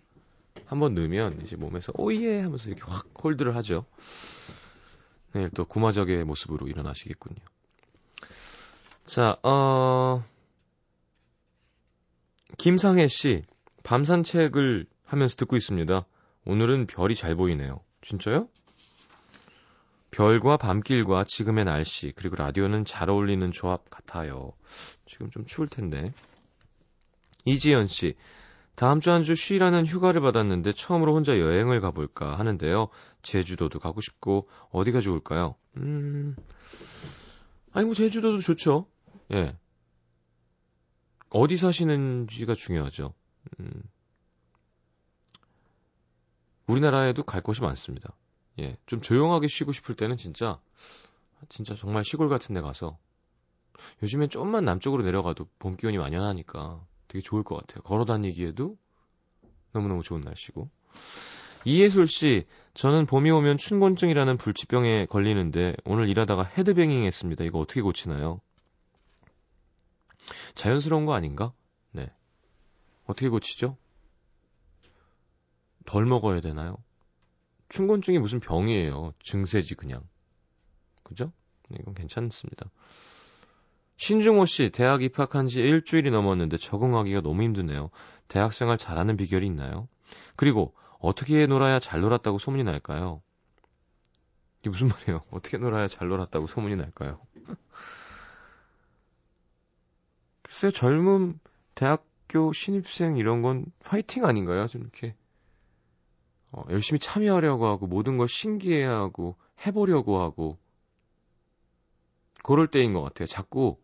[0.67, 3.85] 한번 넣으면 이제 몸에서 오예 하면서 이렇게 확 홀드를 하죠.
[5.33, 7.41] 내일 또 구마적의 모습으로 일어나시겠군요.
[9.05, 10.25] 자, 어,
[12.59, 13.43] 김상혜 씨,
[13.83, 16.05] 밤 산책을 하면서 듣고 있습니다.
[16.47, 17.81] 오늘은 별이 잘 보이네요.
[18.03, 18.49] 진짜요?
[20.11, 24.53] 별과 밤길과 지금의 날씨, 그리고 라디오는 잘 어울리는 조합 같아요.
[25.07, 26.13] 지금 좀 추울 텐데.
[27.45, 28.17] 이지연 씨,
[28.75, 32.89] 다음 주한주 쉬라는 휴가를 받았는데 처음으로 혼자 여행을 가볼까 하는데요.
[33.23, 35.55] 제주도도 가고 싶고, 어디가 좋을까요?
[35.77, 36.35] 음,
[37.73, 38.87] 아니, 뭐, 제주도도 좋죠.
[39.33, 39.57] 예.
[41.31, 43.15] 어디 사시는지가 중요하죠.
[43.61, 43.83] 음.
[46.67, 48.15] 우리나라에도 갈 곳이 많습니다.
[48.61, 48.77] 예.
[48.87, 50.61] 좀 조용하게 쉬고 싶을 때는 진짜,
[51.49, 52.99] 진짜 정말 시골 같은 데 가서,
[54.03, 57.83] 요즘엔 좀만 남쪽으로 내려가도 봄 기온이 완연하니까 되게 좋을 것 같아요.
[57.83, 58.77] 걸어 다니기에도
[59.73, 60.69] 너무너무 좋은 날씨고.
[61.65, 67.45] 이예솔 씨, 저는 봄이 오면 춘곤증이라는 불치병에 걸리는데 오늘 일하다가 헤드뱅잉 했습니다.
[67.45, 68.41] 이거 어떻게 고치나요?
[70.55, 71.53] 자연스러운 거 아닌가?
[71.93, 72.11] 네.
[73.07, 73.77] 어떻게 고치죠?
[75.85, 76.77] 덜 먹어야 되나요?
[77.71, 79.15] 춘곤증이 무슨 병이에요.
[79.23, 80.03] 증세지 그냥.
[81.03, 81.33] 그죠?
[81.69, 82.67] 네, 이건 괜찮습니다.
[83.97, 87.91] 신중호 씨, 대학 입학한 지 일주일이 넘었는데 적응하기가 너무 힘드네요.
[88.29, 89.89] 대학생활 잘하는 비결이 있나요?
[90.37, 93.23] 그리고 어떻게 놀아야 잘 놀았다고 소문이 날까요?
[94.61, 95.23] 이게 무슨 말이에요?
[95.31, 97.21] 어떻게 놀아야 잘 놀았다고 소문이 날까요?
[100.43, 101.39] 글쎄요, 젊은
[101.77, 104.67] 대학교 신입생 이런 건 파이팅 아닌가요?
[104.67, 105.15] 좀 이렇게
[106.53, 109.37] 어, 열심히 참여하려고 하고 모든 걸 신기해하고
[109.67, 110.59] 해보려고 하고
[112.43, 113.27] 그럴 때인 것 같아요.
[113.27, 113.79] 자꾸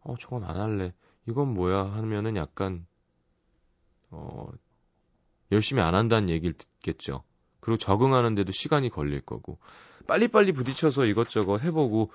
[0.00, 0.92] 어 저건 안 할래.
[1.26, 2.86] 이건 뭐야 하면은 약간
[4.10, 4.50] 어
[5.52, 7.22] 열심히 안 한다는 얘기를 듣겠죠.
[7.60, 9.58] 그리고 적응하는데도 시간이 걸릴 거고
[10.06, 12.10] 빨리빨리 부딪혀서 이것저것 해보고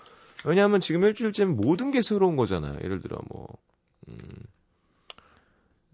[0.46, 2.80] 왜냐하면 지금 일주일째는 모든 게 새로운 거잖아요.
[2.84, 3.48] 예를 들어 뭐
[4.08, 4.18] 음,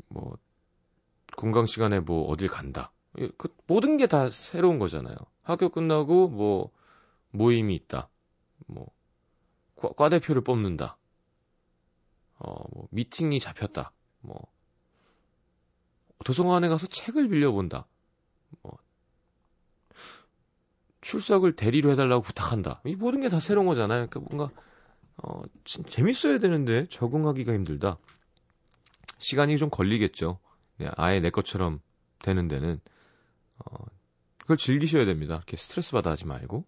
[0.08, 0.38] 뭐
[1.36, 2.92] 공강 시간에 뭐 어딜 간다.
[3.38, 5.16] 그 모든 게 다 새로운 거잖아요.
[5.44, 6.72] 학교 끝나고 뭐
[7.32, 8.10] 모임이 있다.
[8.68, 8.88] 뭐
[9.76, 10.98] 과, 과대표를 뽑는다.
[12.40, 13.92] 어, 뭐 미팅이 잡혔다.
[14.22, 14.42] 뭐
[16.24, 17.86] 도서관에 가서 책을 빌려본다.
[18.62, 18.78] 뭐
[21.02, 22.82] 출석을 대리로 해달라고 부탁한다.
[22.86, 24.08] 이 모든 게 다 새로운 거잖아요.
[24.08, 24.62] 그러니까 뭔가
[25.18, 27.98] 어, 재밌어야 되는데 적응하기가 힘들다.
[29.20, 30.40] 시간이 좀 걸리겠죠.
[30.78, 31.80] 네, 아예 내 것처럼
[32.24, 32.80] 되는 데는
[33.66, 33.86] 어,
[34.40, 35.36] 그걸 즐기셔야 됩니다.
[35.36, 36.66] 이렇게 스트레스 받아 하지 말고.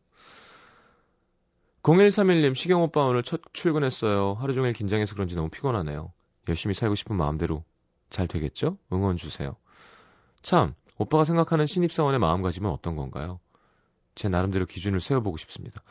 [1.83, 4.35] 0131님, 시경 오빠 오늘 첫 출근했어요.
[4.35, 6.13] 하루 종일 긴장해서 그런지 너무 피곤하네요.
[6.47, 7.63] 열심히 살고 싶은 마음대로
[8.09, 8.77] 잘 되겠죠?
[8.91, 9.55] 응원 주세요.
[10.41, 13.39] 참, 오빠가 생각하는 신입사원의 마음가짐은 어떤 건가요?
[14.15, 15.81] 제 나름대로 기준을 세워보고 싶습니다.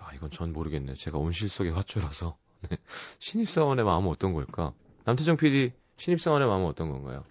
[0.00, 0.94] 아, 이건 전 모르겠네요.
[0.96, 2.36] 제가 온실 속의 화초라서.
[2.70, 2.76] 네.
[3.18, 4.72] 신입사원의 마음은 어떤 걸까?
[5.04, 7.24] 남태정 PD, 신입사원의 마음은 어떤 건가요?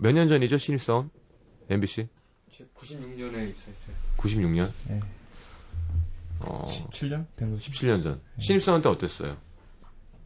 [0.00, 1.10] 몇 년 전이죠, 신입사원?
[1.68, 2.08] MBC?
[2.74, 3.96] 96년에 입사했어요.
[4.16, 4.70] 96년?
[4.88, 5.00] 네.
[6.40, 7.70] 어, 17년 된 거죠.
[7.70, 8.20] 17년 전.
[8.36, 8.42] 네.
[8.44, 9.36] 신입사원 때 어땠어요?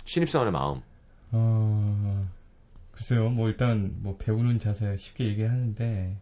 [0.06, 0.80] 신입사원의 마음.
[1.32, 2.22] 어,
[2.92, 3.30] 글쎄요.
[3.30, 6.16] 뭐 일단 뭐 배우는 자세 쉽게 얘기하는데.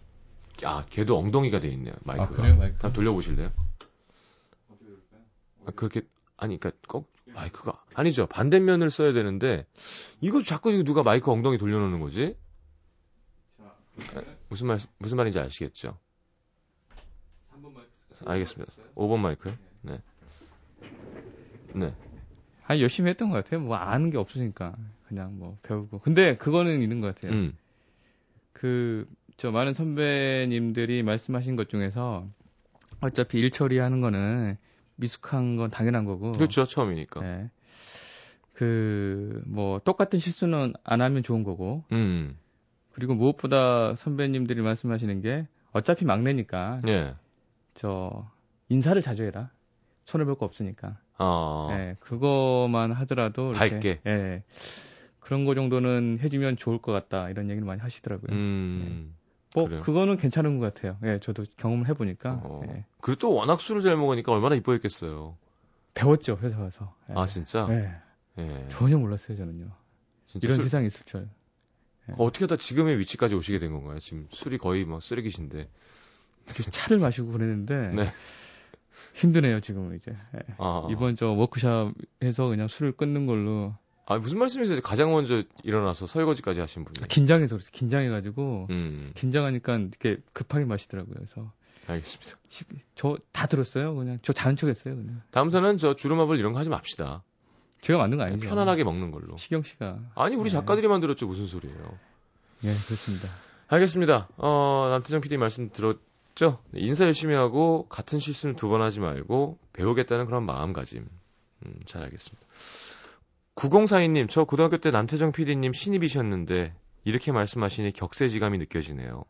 [0.65, 1.95] 아, 걔도 엉덩이가 돼 있네요.
[2.03, 2.33] 마이크가.
[2.33, 2.75] 아, 그래요, 마이크.
[2.75, 3.53] 한번 돌려보실래요?
[5.67, 6.03] 아, 그렇게
[6.37, 8.27] 아니 그러니까 꼭 마이크가 아니죠.
[8.27, 9.67] 반대면을 써야 되는데
[10.21, 12.37] 이거 자꾸 누가 마이크 엉덩이 돌려놓는 거지?
[14.49, 15.99] 무슨 말, 무슨 말인지 아시겠죠?
[17.53, 17.91] 3번 마이크.
[18.25, 18.73] 알겠습니다.
[18.95, 19.55] 5번 마이크.
[19.83, 20.01] 네.
[21.75, 21.95] 네.
[22.67, 23.61] 아니, 열심히 했던 것 같아요.
[23.61, 24.77] 뭐 아는 게 없으니까.
[25.07, 26.01] 그냥 뭐 배우고.
[26.01, 27.33] 근데 그거는 있는 것 같아요.
[27.33, 27.57] 음.
[28.53, 32.29] 그, 저 많은 선배님들이 말씀하신 것 중에서
[33.01, 34.59] 어차피 일 처리하는 거는
[34.97, 36.33] 미숙한 건 당연한 거고.
[36.33, 36.65] 그렇죠.
[36.65, 37.21] 처음이니까.
[37.21, 37.51] 네.
[38.53, 41.85] 그, 뭐, 똑같은 실수는 안 하면 좋은 거고.
[41.93, 42.37] 음.
[42.99, 46.81] 그리고 무엇보다 선배님들이 말씀하시는 게 어차피 막내니까.
[46.89, 47.15] 예.
[47.75, 48.29] 저,
[48.69, 49.51] 인사를 자주 해라.
[50.03, 50.99] 손해 볼 거 없으니까.
[51.17, 51.69] 어.
[51.71, 53.51] 네, 그거만 하더라도.
[53.53, 54.01] 이렇게, 밝게.
[54.05, 54.43] 예.
[55.21, 57.31] 그런 거 정도는 해주면 좋을 것 같다.
[57.31, 58.35] 이런 얘기를 많이 하시더라고요.
[58.37, 59.15] 음.
[59.55, 59.81] 뭐, 그래요?
[59.83, 60.97] 그거는 괜찮은 것 같아요.
[61.05, 62.41] 예, 저도 경험을 해보니까.
[62.43, 62.63] 어.
[62.67, 62.85] 예.
[63.01, 65.37] 그리고 또 워낙 술을 잘 먹으니까 얼마나 이뻐했겠어요.
[65.95, 66.97] 배웠죠, 회사 와서.
[67.11, 67.15] 예.
[67.17, 67.65] 아, 진짜?
[67.71, 68.43] 예.
[68.43, 68.67] 예.
[68.71, 69.71] 전혀 몰랐어요, 저는요.
[70.43, 71.29] 이런 술- 세상이 있을 줄.
[72.17, 73.99] 어떻게 하다 지금의 위치까지 오시게 된 건가요?
[73.99, 75.69] 지금 술이 거의 막 쓰레기신데.
[76.71, 77.89] 차를 마시고 그랬는데.
[77.95, 78.13] 네.
[79.15, 80.13] 힘드네요, 지금은 이제.
[80.35, 80.55] 예.
[80.59, 80.87] 아.
[80.91, 83.75] 이번 저 워크샵에서 그냥 술을 끊는 걸로.
[84.07, 84.81] 아, 무슨 말씀이세요?
[84.81, 87.09] 가장 먼저 일어나서 설거지까지 하신 분이.
[87.09, 87.71] 긴장해서 그랬어요.
[87.73, 88.69] 긴장해가지고.
[88.71, 89.13] 음.
[89.15, 91.15] 긴장하니까 이렇게 급하게 마시더라고요.
[91.15, 91.53] 그래서.
[91.87, 92.39] 알겠습니다.
[92.95, 93.95] 저 다 들었어요.
[93.95, 94.97] 그냥 저 자는 척 했어요.
[94.97, 95.23] 그냥.
[95.31, 97.23] 다음부터는 저 주름합을 이런 거 하지 맙시다.
[97.81, 98.49] 제가 만든 거 아니죠.
[98.49, 99.37] 편안하게 먹는 걸로.
[99.37, 99.99] 시경 씨가.
[100.15, 100.57] 아니, 우리 네.
[100.57, 101.27] 작가들이 만들었죠.
[101.27, 101.99] 무슨 소리예요.
[102.65, 103.29] 예, 그렇습니다.
[103.69, 104.29] 알겠습니다.
[104.37, 106.61] 어, 남태정 PD 말씀 들었죠?
[106.71, 111.07] 네, 인사 열심히 하고 같은 실수는 두 번 하지 말고 배우겠다는 그런 마음가짐.
[111.67, 112.47] 음, 잘 알겠습니다.
[113.55, 119.25] 9042님, 저 고등학교 때 남태정 PD님 신입이셨는데 이렇게 말씀하시니 격세지감이 느껴지네요.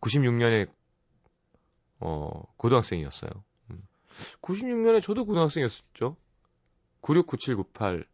[0.00, 0.68] 96년에
[2.00, 3.30] 어, 고등학생이었어요.
[3.70, 3.82] 음.
[4.42, 6.16] 96년에 저도 고등학생이었죠.
[7.06, 8.04] 969798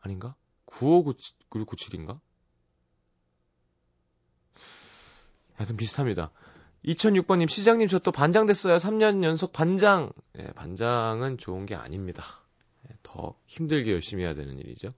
[0.00, 0.36] 아닌가?
[0.66, 2.20] 959697인가?
[5.54, 6.30] 하여튼 비슷합니다.
[6.84, 8.76] 2006번님, 시장님, 저 또 반장 됐어요.
[8.76, 10.12] 3년 연속 반장.
[10.38, 12.22] 예, 반장은 좋은 게 아닙니다.
[12.90, 14.90] 예, 더 힘들게 열심히 해야 되는 일이죠.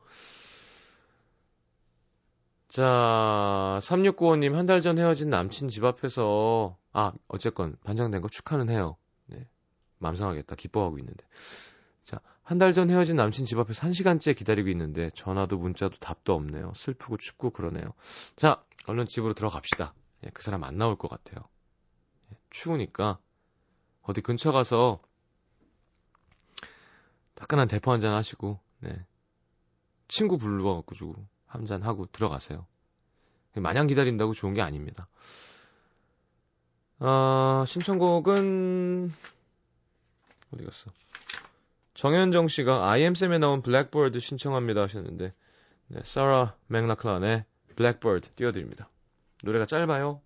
[2.68, 8.68] 자, 3695님, 한 달 전 헤어진 남친 집 앞에서, 아, 어쨌건, 반장 된 거 축하는
[8.68, 8.96] 해요.
[9.26, 9.46] 네.
[9.98, 10.56] 맘상하겠다.
[10.56, 11.24] 기뻐하고 있는데.
[12.02, 16.72] 자, 한 달 전 헤어진 남친 집 앞에서 1시간째 기다리고 있는데, 전화도 문자도 답도 없네요.
[16.76, 17.92] 슬프고 춥고 그러네요.
[18.36, 19.92] 자, 얼른 집으로 들어갑시다.
[20.24, 21.44] 예, 그 사람 안 나올 것 같아요.
[22.32, 23.18] 예, 추우니까
[24.02, 25.00] 어디 근처 가서
[27.34, 29.04] 따끈한 대포 한 잔 하시고 네.
[30.06, 31.14] 친구 불러가지고
[31.46, 32.64] 한 잔 하고 들어가세요.
[33.56, 35.08] 마냥 기다린다고 좋은 게 아닙니다.
[37.00, 39.10] 아, 신청곡은
[40.52, 40.90] 어디 갔어?
[41.96, 45.32] 정현정 씨가 IM쌤에 나온 블랙버드 신청합니다 하셨는데
[45.88, 48.90] 네, 사라 맥락클란의 블랙버드 띄워드립니다.
[49.42, 50.20] 노래가 짧아요.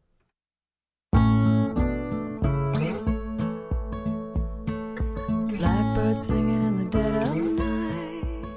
[5.48, 8.50] Blackbird singing in the dead of night.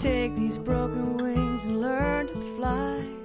[0.00, 3.19] Take these broken wings and learn to fly.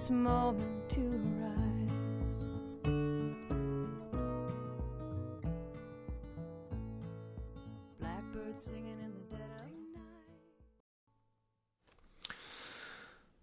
[0.00, 1.00] This moment to
[1.42, 2.30] rise.
[8.00, 10.16] Blackbird singing in the dead of night.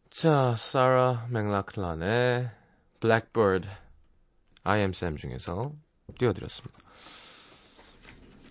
[0.09, 2.49] 자, 사라 맥락클란의
[3.01, 3.69] Blackbird
[4.63, 5.73] I am Sam 중에서
[6.17, 6.79] 띄워드렸습니다.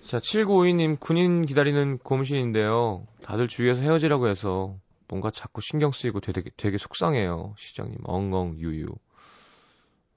[0.04, 3.08] 자, 7952님 군인 기다리는 고무신인데요.
[3.24, 4.76] 다들 주위에서 헤어지라고 해서
[5.08, 7.54] 뭔가 자꾸 신경 쓰이고 되게, 되게 속상해요.
[7.58, 8.88] 시장님 엉엉 유유.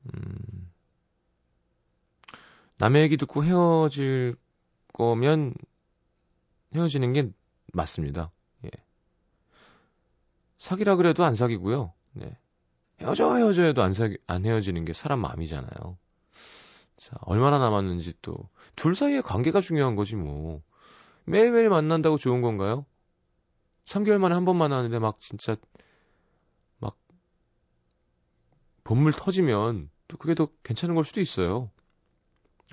[0.05, 0.71] 음,
[2.77, 4.35] 남의 얘기 듣고 헤어질
[4.93, 5.53] 거면
[6.75, 7.31] 헤어지는 게
[7.73, 8.31] 맞습니다.
[8.65, 8.69] 예.
[10.59, 11.93] 사귀라 그래도 안 사귀고요.
[12.13, 12.37] 네.
[13.01, 15.97] 헤어져 헤어져 해도 안 사귀 안 헤어지는 게 사람 마음이잖아요.
[16.97, 18.49] 자, 얼마나 남았는지 또
[18.79, 20.61] 둘 사이의 관계가 중요한 거지 뭐.
[21.25, 22.85] 매일매일 만난다고 좋은 건가요?
[23.89, 25.55] 3개월 만에 한 번 만나는데 막 진짜
[26.79, 26.97] 막
[28.83, 31.71] 본물 터지면 또 그게 더 괜찮은 걸 수도 있어요.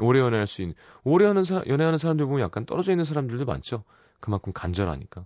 [0.00, 0.74] 오래 연애할 수 있는
[1.04, 3.84] 오래 하는 사, 연애하는 사람들 보면 약간 떨어져 있는 사람들도 많죠.
[4.20, 5.24] 그만큼 간절하니까.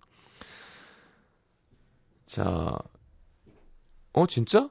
[2.26, 2.78] 자,
[4.12, 4.70] 어, 진짜?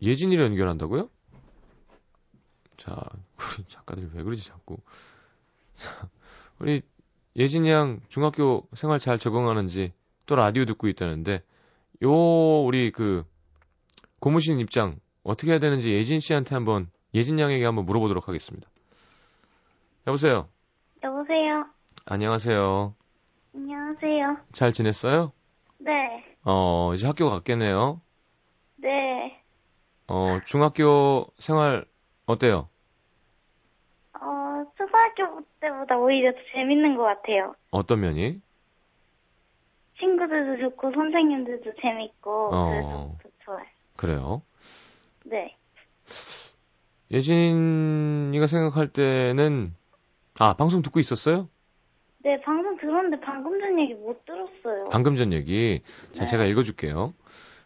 [0.00, 1.10] 예진이를 연결한다고요?
[2.76, 2.96] 자,
[3.58, 4.78] 우리 작가들 왜 그러지, 자꾸.
[5.76, 6.08] 자,
[6.58, 6.82] 우리
[7.38, 9.92] 예진이 양 중학교 생활 잘 적응하는지
[10.26, 11.42] 또 라디오 듣고 있다는데,
[12.02, 12.12] 요,
[12.64, 13.24] 우리 그,
[14.18, 18.68] 고무신 입장 어떻게 해야 되는지 예진 씨한테 한번, 예진 양에게 한번 물어보도록 하겠습니다.
[20.08, 20.48] 여보세요?
[21.04, 21.66] 여보세요.
[22.06, 22.94] 안녕하세요.
[23.54, 24.36] 안녕하세요.
[24.50, 25.32] 잘 지냈어요?
[25.78, 26.24] 네.
[26.42, 28.00] 어, 이제 학교 갔겠네요.
[28.76, 29.40] 네.
[30.08, 31.84] 어, 중학교 생활
[32.26, 32.68] 어때요?
[35.88, 37.54] 때보다 오히려 더 재밌는 것 같아요.
[37.70, 38.40] 어떤 면이?
[39.98, 42.70] 친구들도 좋고 선생님들도 재밌고 어.
[42.70, 43.66] 그래서 더 좋아요.
[43.96, 44.42] 그래요.
[45.24, 45.56] 네.
[47.10, 49.74] 예진이가 생각할 때는
[50.38, 51.48] 아 방송 듣고 있었어요?
[52.18, 54.84] 네, 방송 들었는데 방금 전 얘기 못 들었어요.
[54.92, 55.82] 방금 전 얘기.
[56.12, 56.30] 자 네.
[56.30, 57.14] 제가 읽어줄게요.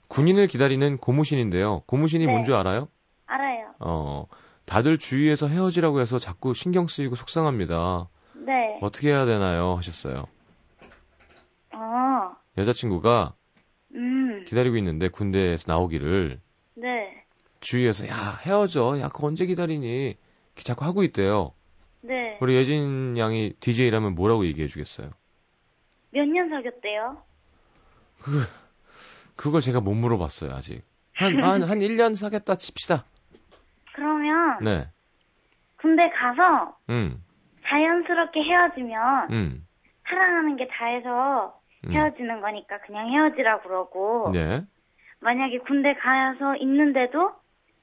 [0.08, 1.82] 군인을 기다리는 고무신인데요.
[1.86, 2.32] 고무신이 네.
[2.32, 2.88] 뭔줄 알아요?
[3.26, 3.74] 알아요.
[3.80, 4.26] 어
[4.64, 8.08] 다들 주위에서 헤어지라고 해서 자꾸 신경 쓰이고 속상합니다.
[8.34, 8.78] 네.
[8.80, 9.74] 어떻게 해야 되나요?
[9.76, 10.26] 하셨어요.
[11.74, 13.34] 어, 여자친구가
[13.94, 16.40] 음, 기다리고 있는데 군대에서 나오기를
[16.74, 17.24] 네.
[17.60, 21.52] 주위에서 야 헤어져 야 그거 언제 기다리니 이렇게 자꾸 하고 있대요.
[22.02, 22.38] 네.
[22.40, 25.10] 우리 예진 양이 DJ라면 뭐라고 얘기해 주겠어요?
[26.10, 27.22] 몇 년 사귀었대요?
[29.36, 30.82] 그걸 제가 못 물어봤어요 아직.
[31.14, 33.04] 한 한한 1년 사귀었다 칩시다.
[33.94, 34.88] 그러면 네.
[35.76, 37.22] 군대 가서 음.
[37.66, 39.66] 자연스럽게 헤어지면 음.
[40.08, 41.92] 사랑하는 게 다해서 음.
[41.92, 44.62] 헤어지는 거니까 그냥 헤어지라 그러고 네.
[45.20, 47.32] 만약에 군대 가서 있는데도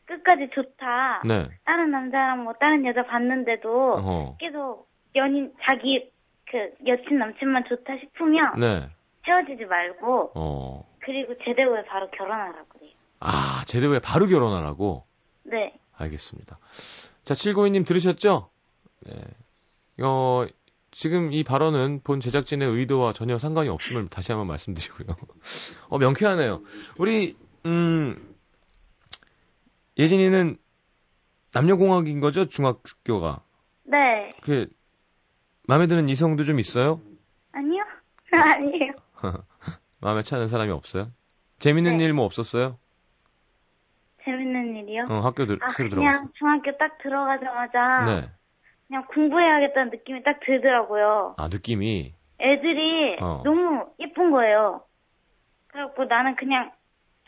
[0.05, 1.21] 끝까지 좋다.
[1.25, 1.49] 네.
[1.65, 4.37] 다른 남자랑 뭐 다른 여자 봤는데도 어.
[4.39, 6.11] 계속 연인 자기
[6.49, 8.89] 그 여친 남친만 좋다 싶으면 네.
[9.27, 10.89] 헤어지지 말고 어.
[10.99, 12.91] 그리고 제대 후에 바로 결혼하라 그래요.
[13.19, 15.03] 아, 제대 후에 바로 결혼하라고?
[15.43, 15.73] 네.
[15.99, 16.59] 알겠습니다.
[17.23, 18.49] 자, 792님 들으셨죠?
[19.05, 19.13] 네.
[20.03, 20.45] 어,
[20.91, 25.07] 지금 이 발언은 본 제작진의 의도와 전혀 상관이 없음을 다시 한번 말씀드리고요.
[25.89, 26.61] 어, 명쾌하네요.
[26.97, 27.35] 우리,
[27.65, 28.35] 음,
[29.97, 30.57] 예진이는
[31.53, 32.45] 남녀공학인 거죠?
[32.47, 33.43] 중학교가.
[33.83, 34.33] 네.
[34.41, 34.67] 그,
[35.63, 37.01] 마음에 드는 이성도 좀 있어요?
[37.51, 37.83] 아니요?
[38.31, 38.93] 아니에요.
[39.99, 41.11] 마음에 차는 사람이 없어요?
[41.59, 42.05] 재밌는 네.
[42.05, 42.79] 일뭐 없었어요?
[44.29, 45.07] 재밌는 일이요?
[45.09, 46.19] 어, 학교 들, 아, 새로 들어갔어.
[46.19, 48.29] 그냥 중학교 딱 들어가자마자 네.
[48.87, 51.35] 그냥 공부해야겠다는 느낌이 딱 들더라고요.
[51.37, 52.13] 아, 느낌이.
[52.39, 53.41] 애들이 어.
[53.43, 54.85] 너무 예쁜 거예요.
[55.67, 56.71] 그래갖고 나는 그냥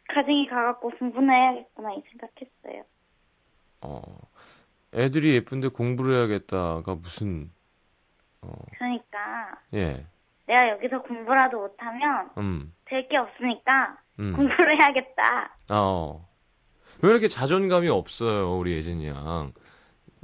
[0.09, 2.83] 가정에 가갖고 공부나 해야겠구나 이 생각했어요.
[3.81, 4.01] 어,
[4.93, 7.51] 애들이 예쁜데 공부를 해야겠다가 무슨,
[8.41, 10.05] 어, 그러니까 예,
[10.47, 14.33] 내가 여기서 공부라도 못하면 음, 될 게 없으니까 음.
[14.35, 15.55] 공부를 해야겠다.
[15.69, 16.27] 아, 어.
[17.01, 19.53] 왜 이렇게 자존감이 없어요, 우리 예진이 양?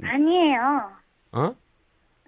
[0.02, 0.90] 아니에요.
[1.32, 1.54] 어?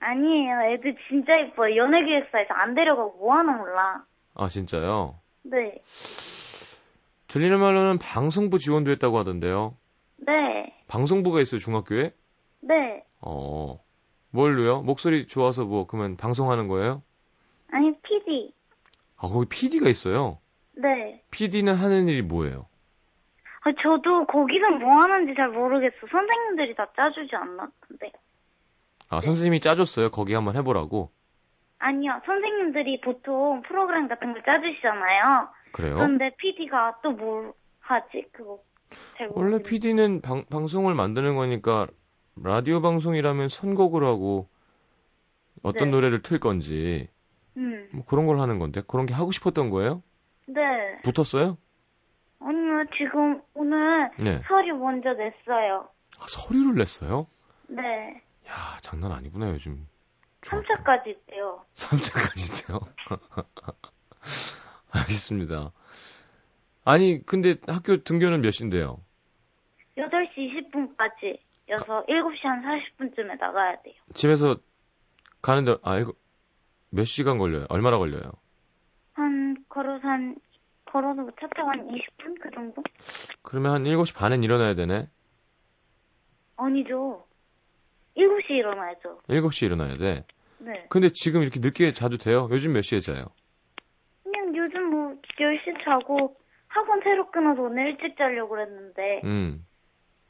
[0.00, 0.72] 아니에요.
[0.72, 1.76] 애들 진짜 예뻐요.
[1.76, 4.04] 연예기획사에서 안 데려가고 뭐하나 몰라.
[4.34, 5.18] 아, 진짜요?
[5.42, 5.80] 네.
[7.28, 9.76] 들리는 말로는 방송부 지원도 했다고 하던데요.
[10.18, 10.74] 네.
[10.88, 12.12] 방송부가 있어요, 중학교에?
[12.62, 13.04] 네.
[13.20, 13.78] 어,
[14.30, 14.82] 뭘로요?
[14.82, 17.02] 목소리 좋아서 뭐, 그러면 방송하는 거예요?
[17.70, 18.52] 아니, PD.
[19.16, 20.38] 아, 거기 PD가 있어요?
[20.72, 21.22] 네.
[21.30, 22.66] PD는 하는 일이 뭐예요?
[23.62, 25.94] 아, 저도 거기서 뭐 하는지 잘 모르겠어.
[26.10, 27.68] 선생님들이 다 짜주지 않나?
[27.80, 28.10] 근데.
[29.08, 30.10] 아, 선생님이 짜줬어요.
[30.10, 31.10] 거기 한번 해보라고.
[31.78, 32.20] 아니요.
[32.26, 35.48] 선생님들이 보통 프로그램 같은 걸 짜주시잖아요.
[35.72, 35.94] 그래요?
[35.94, 38.26] 그런데 PD가 또 뭘 하지?
[38.32, 38.60] 그거
[39.18, 39.62] 잘 원래.
[39.62, 41.86] PD는 방, 방송을 만드는 거니까
[42.42, 44.48] 라디오 방송이라면 선곡을 하고
[45.62, 45.96] 어떤 네.
[45.96, 47.08] 노래를 틀 건지
[47.56, 47.88] 음.
[47.92, 50.02] 뭐 그런 걸 하는 건데 그런 게 하고 싶었던 거예요?
[50.46, 50.60] 네.
[51.02, 51.56] 붙었어요?
[52.40, 52.84] 아니요.
[52.96, 54.40] 지금 오늘 네.
[54.48, 55.88] 서류 먼저 냈어요.
[56.18, 57.26] 아, 서류를 냈어요?
[57.68, 58.22] 네.
[58.48, 59.86] 야 장난 아니구나 요즘.
[60.42, 61.64] 3차까지 있대요.
[61.76, 62.80] 3차까지 돼요.
[64.92, 65.72] 알겠습니다.
[66.84, 69.00] 아니 근데 학교 등교는 몇 시인데요?
[69.96, 73.94] 8시 20분까지 여서 7시 한 40분쯤에 나가야 돼요.
[74.14, 74.56] 집에서
[75.42, 76.12] 가는데 아 이거
[76.90, 77.66] 몇 시간 걸려요?
[77.68, 78.32] 얼마나 걸려요?
[79.12, 80.36] 한, 걸어서 한,
[80.90, 82.40] 걸어서 차 타고 한 20분?
[82.40, 82.82] 그 정도?
[83.42, 85.08] 그러면 한 7시 반엔 일어나야 되네.
[86.56, 87.24] 아니죠.
[88.16, 89.20] 7시에 일어나야죠.
[89.28, 90.24] 7시에 일어나야 돼.
[90.58, 90.86] 네.
[90.90, 92.48] 근데 지금 이렇게 늦게 자도 돼요?
[92.50, 93.24] 요즘 몇 시에 자요?
[94.22, 96.36] 그냥 요즘 뭐 10시 자고
[96.68, 99.66] 학원 새로 끊어서 오늘 일찍 자려고 그랬는데 음.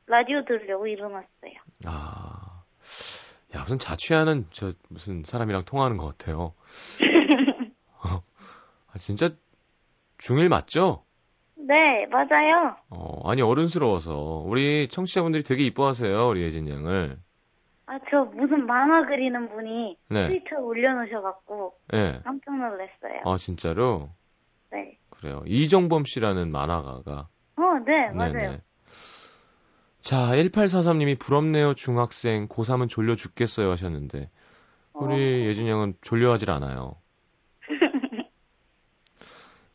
[0.07, 1.53] 라디오 들으려고 일어났어요.
[1.87, 2.63] 아.
[3.55, 6.55] 야, 무슨 자취하는 저 무슨 사람이랑 통화하는 것 같아요.
[8.05, 8.23] 어.
[8.93, 9.31] 아, 진짜
[10.21, 11.05] 중1 맞죠?
[11.57, 12.77] 네, 맞아요.
[12.91, 16.29] 어, 아니 어른스러워서 우리 청취자분들이 되게 이뻐하세요.
[16.29, 17.18] 우리 예진 양을.
[17.87, 20.29] 아, 저 무슨 만화 그리는 분이 네.
[20.29, 22.21] 트위터에 올려놓으셔갖고 예.
[22.25, 23.23] 깜짝 놀랐어요.
[23.25, 24.11] 아, 진짜로?
[24.71, 24.97] 네.
[25.11, 25.43] 그래요.
[25.47, 28.33] 이정범 씨라는 만화가가 어, 네, 맞아요.
[28.33, 28.61] 네네.
[30.01, 32.49] 자, 1843님이 부럽네요, 중학생.
[32.49, 34.31] 고3은 졸려 죽겠어요 하셨는데,
[34.95, 35.47] 우리 어.
[35.47, 36.97] 예진 양은 졸려하질 않아요.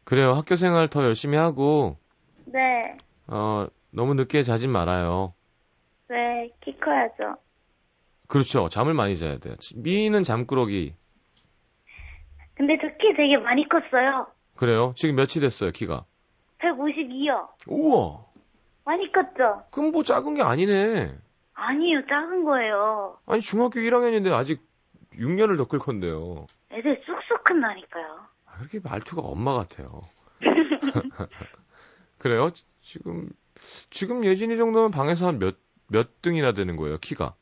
[0.06, 1.98] 그래요, 학교 생활 더 열심히 하고,
[2.46, 2.82] 네,
[3.28, 5.34] 어, 너무 늦게 자진 말아요.
[6.08, 7.38] 네, 키 커야죠.
[8.28, 8.70] 그렇죠.
[8.70, 9.56] 잠을 많이 자야 돼요.
[9.76, 10.96] 미는 잠꾸러기.
[12.56, 14.28] 근데 저 키 되게 많이 컸어요.
[14.56, 14.94] 그래요?
[14.96, 16.06] 지금 몇이 됐어요, 키가?
[16.60, 17.50] 152요.
[17.68, 18.24] 우와.
[18.86, 19.64] 많이 컸죠?
[19.72, 21.12] 그럼 뭐 작은 게 아니네.
[21.56, 23.18] 아니요, 작은 거예요.
[23.26, 24.62] 아니, 중학교 1학년인데 아직
[25.16, 26.46] 6년을 더 클 건데요.
[26.72, 28.28] 애들 쑥쑥 큰다니까요.
[28.66, 30.02] 아, 그렇게 말투가 엄마 같아요.
[32.18, 32.50] 그래요?
[32.52, 33.30] 지- 지금,
[33.90, 35.58] 지금 예진이 정도면 방에서 한 몇,
[35.88, 37.36] 몇 등이나 되는 거예요, 키가?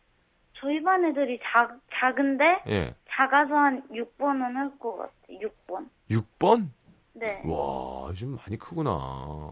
[0.59, 2.95] 저희 반 애들이 작, 작은데, 예.
[3.09, 5.39] 작아서 한 6번은 할 것 같아요.
[5.67, 5.89] 6번.
[6.09, 6.69] 6번?
[7.13, 7.41] 네.
[7.45, 9.51] 와, 요즘 많이 크구나.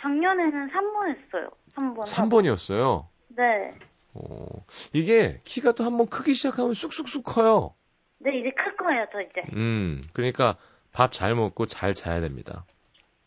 [0.00, 1.50] 작년에는 3번 했어요.
[1.74, 2.04] 3번.
[2.06, 3.06] 3번이었어요.
[3.36, 3.74] 네.
[4.14, 4.46] 어,
[4.92, 7.74] 이게 키가 또 한 번 크기 시작하면 쑥쑥쑥 커요.
[8.22, 9.42] 네, 이제 클 거예요, 저 이제.
[9.56, 10.56] 음, 그러니까
[10.92, 12.64] 밥 잘 먹고 잘 자야 됩니다.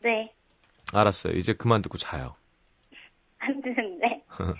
[0.01, 0.31] 네.
[0.93, 1.33] 알았어요.
[1.33, 2.35] 이제 그만 듣고 자요.
[3.39, 4.23] 안 되는데.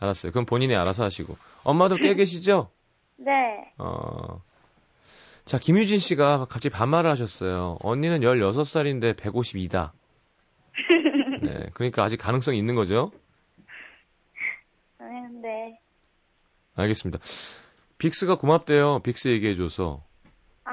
[0.00, 0.32] 알았어요.
[0.32, 1.36] 그럼 본인이 알아서 하시고.
[1.64, 2.70] 엄마도 깨 계시죠?
[3.16, 3.72] 네.
[3.78, 4.42] 어.
[5.44, 7.76] 자, 김유진 씨가 갑자기 반말을 하셨어요.
[7.82, 9.90] 언니는 16살인데 152다.
[11.42, 13.10] 네, 그러니까 아직 가능성이 있는 거죠?
[15.00, 15.06] 네,
[15.42, 15.80] 네.
[16.76, 17.18] 알겠습니다.
[18.02, 18.98] 빅스가 고맙대요.
[19.04, 20.02] 빅스 얘기해줘서.
[20.64, 20.72] 아,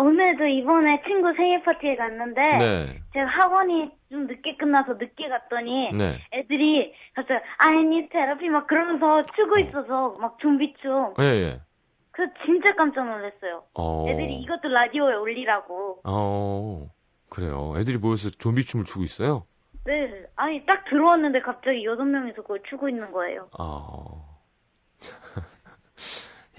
[0.00, 3.02] 오늘도 이번에 친구 생일 파티에 갔는데, 네.
[3.12, 6.18] 제가 학원이 좀 늦게 끝나서 늦게 갔더니, 네.
[6.32, 11.12] 애들이 갑자기 I need therapy 막 그러면서 추고 있어서 막 좀비 춤.
[11.20, 11.60] 예, 예.
[12.12, 13.64] 그래서 진짜 깜짝 놀랐어요.
[13.74, 14.08] 어.
[14.08, 16.00] 애들이 이것도 라디오에 올리라고.
[16.04, 16.88] 어.
[17.28, 17.74] 그래요.
[17.76, 19.44] 애들이 모여서 좀비 춤을 추고 있어요?
[19.84, 20.24] 네.
[20.34, 23.50] 아니 딱 들어왔는데 갑자기 여섯 명이서 그걸 추고 있는 거예요.
[23.58, 23.96] 아.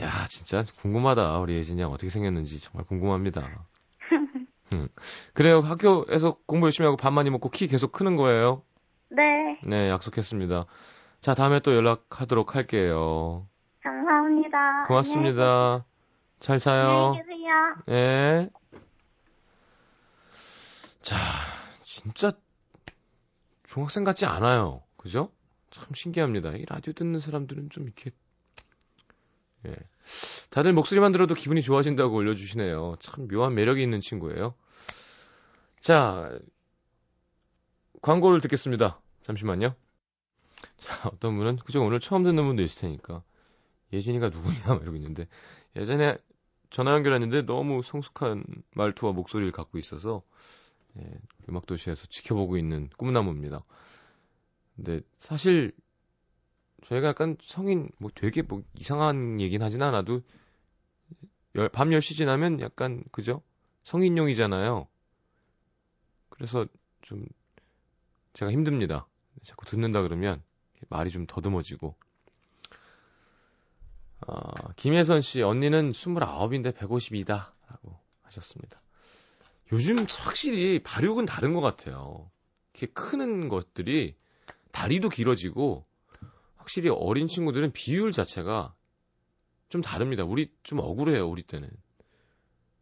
[0.02, 1.40] 야, 진짜 궁금하다.
[1.40, 3.66] 우리 예진이 양 어떻게 생겼는지 정말 궁금합니다.
[4.74, 4.88] 음.
[5.34, 5.62] 그래요.
[5.62, 8.64] 학교에서 공부 열심히 하고 밥 많이 먹고 키 계속 크는 거예요.
[9.10, 9.60] 네.
[9.64, 10.66] 네, 약속했습니다.
[11.22, 13.48] 자, 다음에 또 연락하도록 할게요.
[13.82, 14.84] 감사합니다.
[14.88, 15.86] 고맙습니다.
[16.40, 17.16] 잘 자요.
[17.16, 17.76] 안녕히 계세요.
[17.88, 18.50] 네.
[21.02, 21.16] 자,
[21.84, 22.32] 진짜
[23.64, 24.84] 중학생 같지 않아요.
[24.98, 25.32] 그죠?
[25.72, 26.52] 참 신기합니다.
[26.52, 28.12] 이 라디오 듣는 사람들은 좀 이렇게
[29.66, 29.76] 예.
[30.50, 32.96] 다들 목소리만 들어도 기분이 좋아진다고 올려주시네요.
[33.00, 34.54] 참 묘한 매력이 있는 친구예요.
[35.80, 36.38] 자,
[38.02, 39.02] 광고를 듣겠습니다.
[39.24, 39.76] 잠시만요.
[40.78, 41.84] 자, 어떤 분은, 그죠?
[41.84, 43.24] 오늘 처음 듣는 분도 있을 테니까.
[43.94, 44.66] 예진이가 누구냐?
[44.68, 45.28] 막 이러고 있는데.
[45.76, 46.18] 예전에
[46.70, 50.24] 전화 연결했는데 너무 성숙한 말투와 목소리를 갖고 있어서,
[51.00, 51.04] 예,
[51.50, 53.60] 음악도시에서 지켜보고 있는 꿈나무입니다.
[54.76, 55.72] 근데 사실,
[56.86, 60.22] 저희가 약간 성인, 뭐 되게 뭐 이상한 얘기는 하진 않아도,
[61.56, 63.42] 열- 밤 10시 지나면 약간, 그죠?
[63.84, 64.88] 성인용이잖아요.
[66.30, 66.68] 그래서
[67.02, 67.26] 좀,
[68.34, 69.08] 제가 힘듭니다.
[69.44, 70.44] 자꾸 듣는다 그러면
[70.90, 71.96] 말이 좀 더듬어지고.
[74.28, 77.52] 아, 김혜선 씨, 언니는 29인데 152다.
[77.70, 78.82] 라고 하셨습니다.
[79.72, 82.30] 요즘 확실히 발육은 다른 것 같아요.
[82.74, 84.16] 이렇게 크는 것들이
[84.72, 85.86] 다리도 길어지고,
[86.68, 88.76] 확실히 어린 친구들은 비율 자체가
[89.70, 90.26] 좀 다릅니다.
[90.26, 91.70] 우리 좀 억울해요, 우리 때는.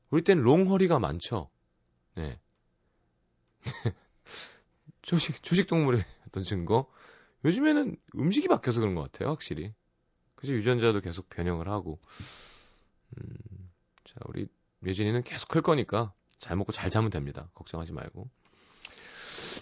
[0.09, 1.51] 우리 때는 롱허리가 많죠.
[2.15, 2.39] 네.
[5.03, 6.91] 초식, 초식 동물의 어떤 증거?
[7.43, 9.71] 요즘에는 음식이 바뀌어서 그런 것 같아요, 확실히.
[10.33, 10.53] 그죠?
[10.53, 11.99] 유전자도 계속 변형을 하고.
[13.17, 13.71] 음,
[14.03, 14.47] 자, 우리
[14.83, 17.51] 예진이는 계속 클 거니까 잘 먹고 잘 자면 됩니다.
[17.53, 18.31] 걱정하지 말고.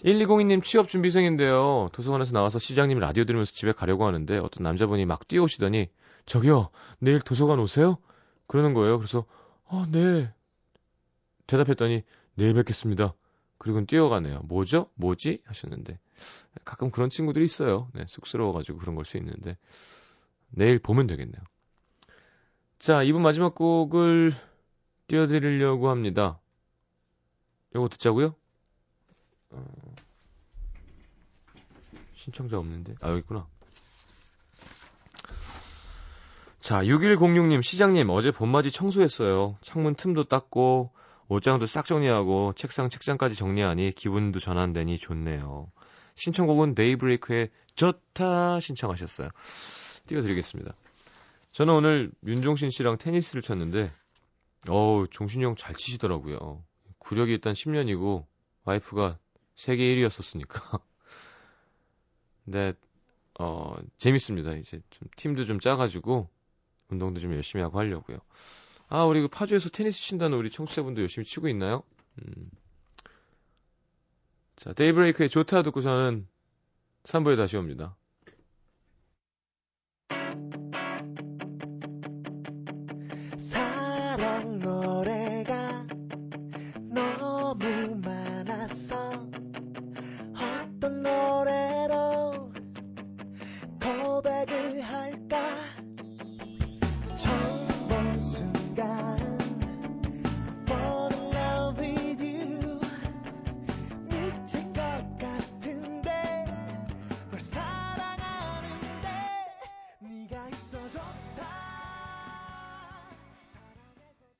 [0.04, 1.88] 1202님 취업 준비생인데요.
[1.92, 5.88] 도서관에서 나와서 시장님 라디오 들으면서 집에 가려고 하는데 어떤 남자분이 막 뛰어오시더니
[6.26, 7.98] 저기요, 내일 도서관 오세요?
[8.46, 8.98] 그러는 거예요.
[8.98, 9.24] 그래서,
[9.64, 10.32] 어, 네.
[11.46, 12.02] 대답했더니
[12.34, 13.14] 내일 뵙겠습니다.
[13.58, 14.40] 그리고는 뛰어가네요.
[14.44, 14.90] 뭐죠?
[14.94, 15.40] 뭐지?
[15.46, 15.98] 하셨는데
[16.64, 17.88] 가끔 그런 친구들이 있어요.
[17.94, 19.56] 네, 쑥스러워가지고 그런 걸 수 있는데
[20.50, 21.42] 내일 보면 되겠네요.
[22.78, 24.32] 자, 이분 마지막 곡을
[25.06, 26.40] 띄워드리려고 합니다.
[27.74, 28.34] 요거 듣자고요?
[29.54, 29.94] 어...
[32.14, 32.94] 신청자 없는데?
[33.00, 33.46] 아, 여기 있구나.
[36.60, 39.58] 자, 6106님, 시장님, 어제 봄맞이 청소했어요.
[39.60, 40.92] 창문 틈도 닦고,
[41.28, 45.70] 옷장도 싹 정리하고 책상 책장까지 정리하니 기분도 전환되니 좋네요.
[46.16, 49.30] 신청곡은 데이브레이크의 좋다 신청하셨어요.
[50.06, 50.74] 띄워드리겠습니다.
[51.52, 53.90] 저는 오늘 윤종신 씨랑 테니스를 쳤는데
[54.68, 56.62] 어우 종신이 형 잘 치시더라고요.
[56.98, 58.26] 구력이 일단 10년이고
[58.64, 59.18] 와이프가
[59.54, 60.80] 세계 1위였었으니까.
[62.44, 62.74] 근데
[63.38, 64.54] 어 재밌습니다.
[64.54, 66.28] 이제 좀 팀도 좀 짜가지고
[66.88, 68.18] 운동도 좀 열심히 하고 하려고요.
[68.88, 71.82] 아, 우리 그 파주에서 테니스 친다는 우리 청취자분도 열심히 치고 있나요?
[72.22, 72.50] 음.
[74.56, 76.28] 자, 데이브레이크의 좋다 듣고 저는
[77.04, 77.96] 3부에 다시 옵니다.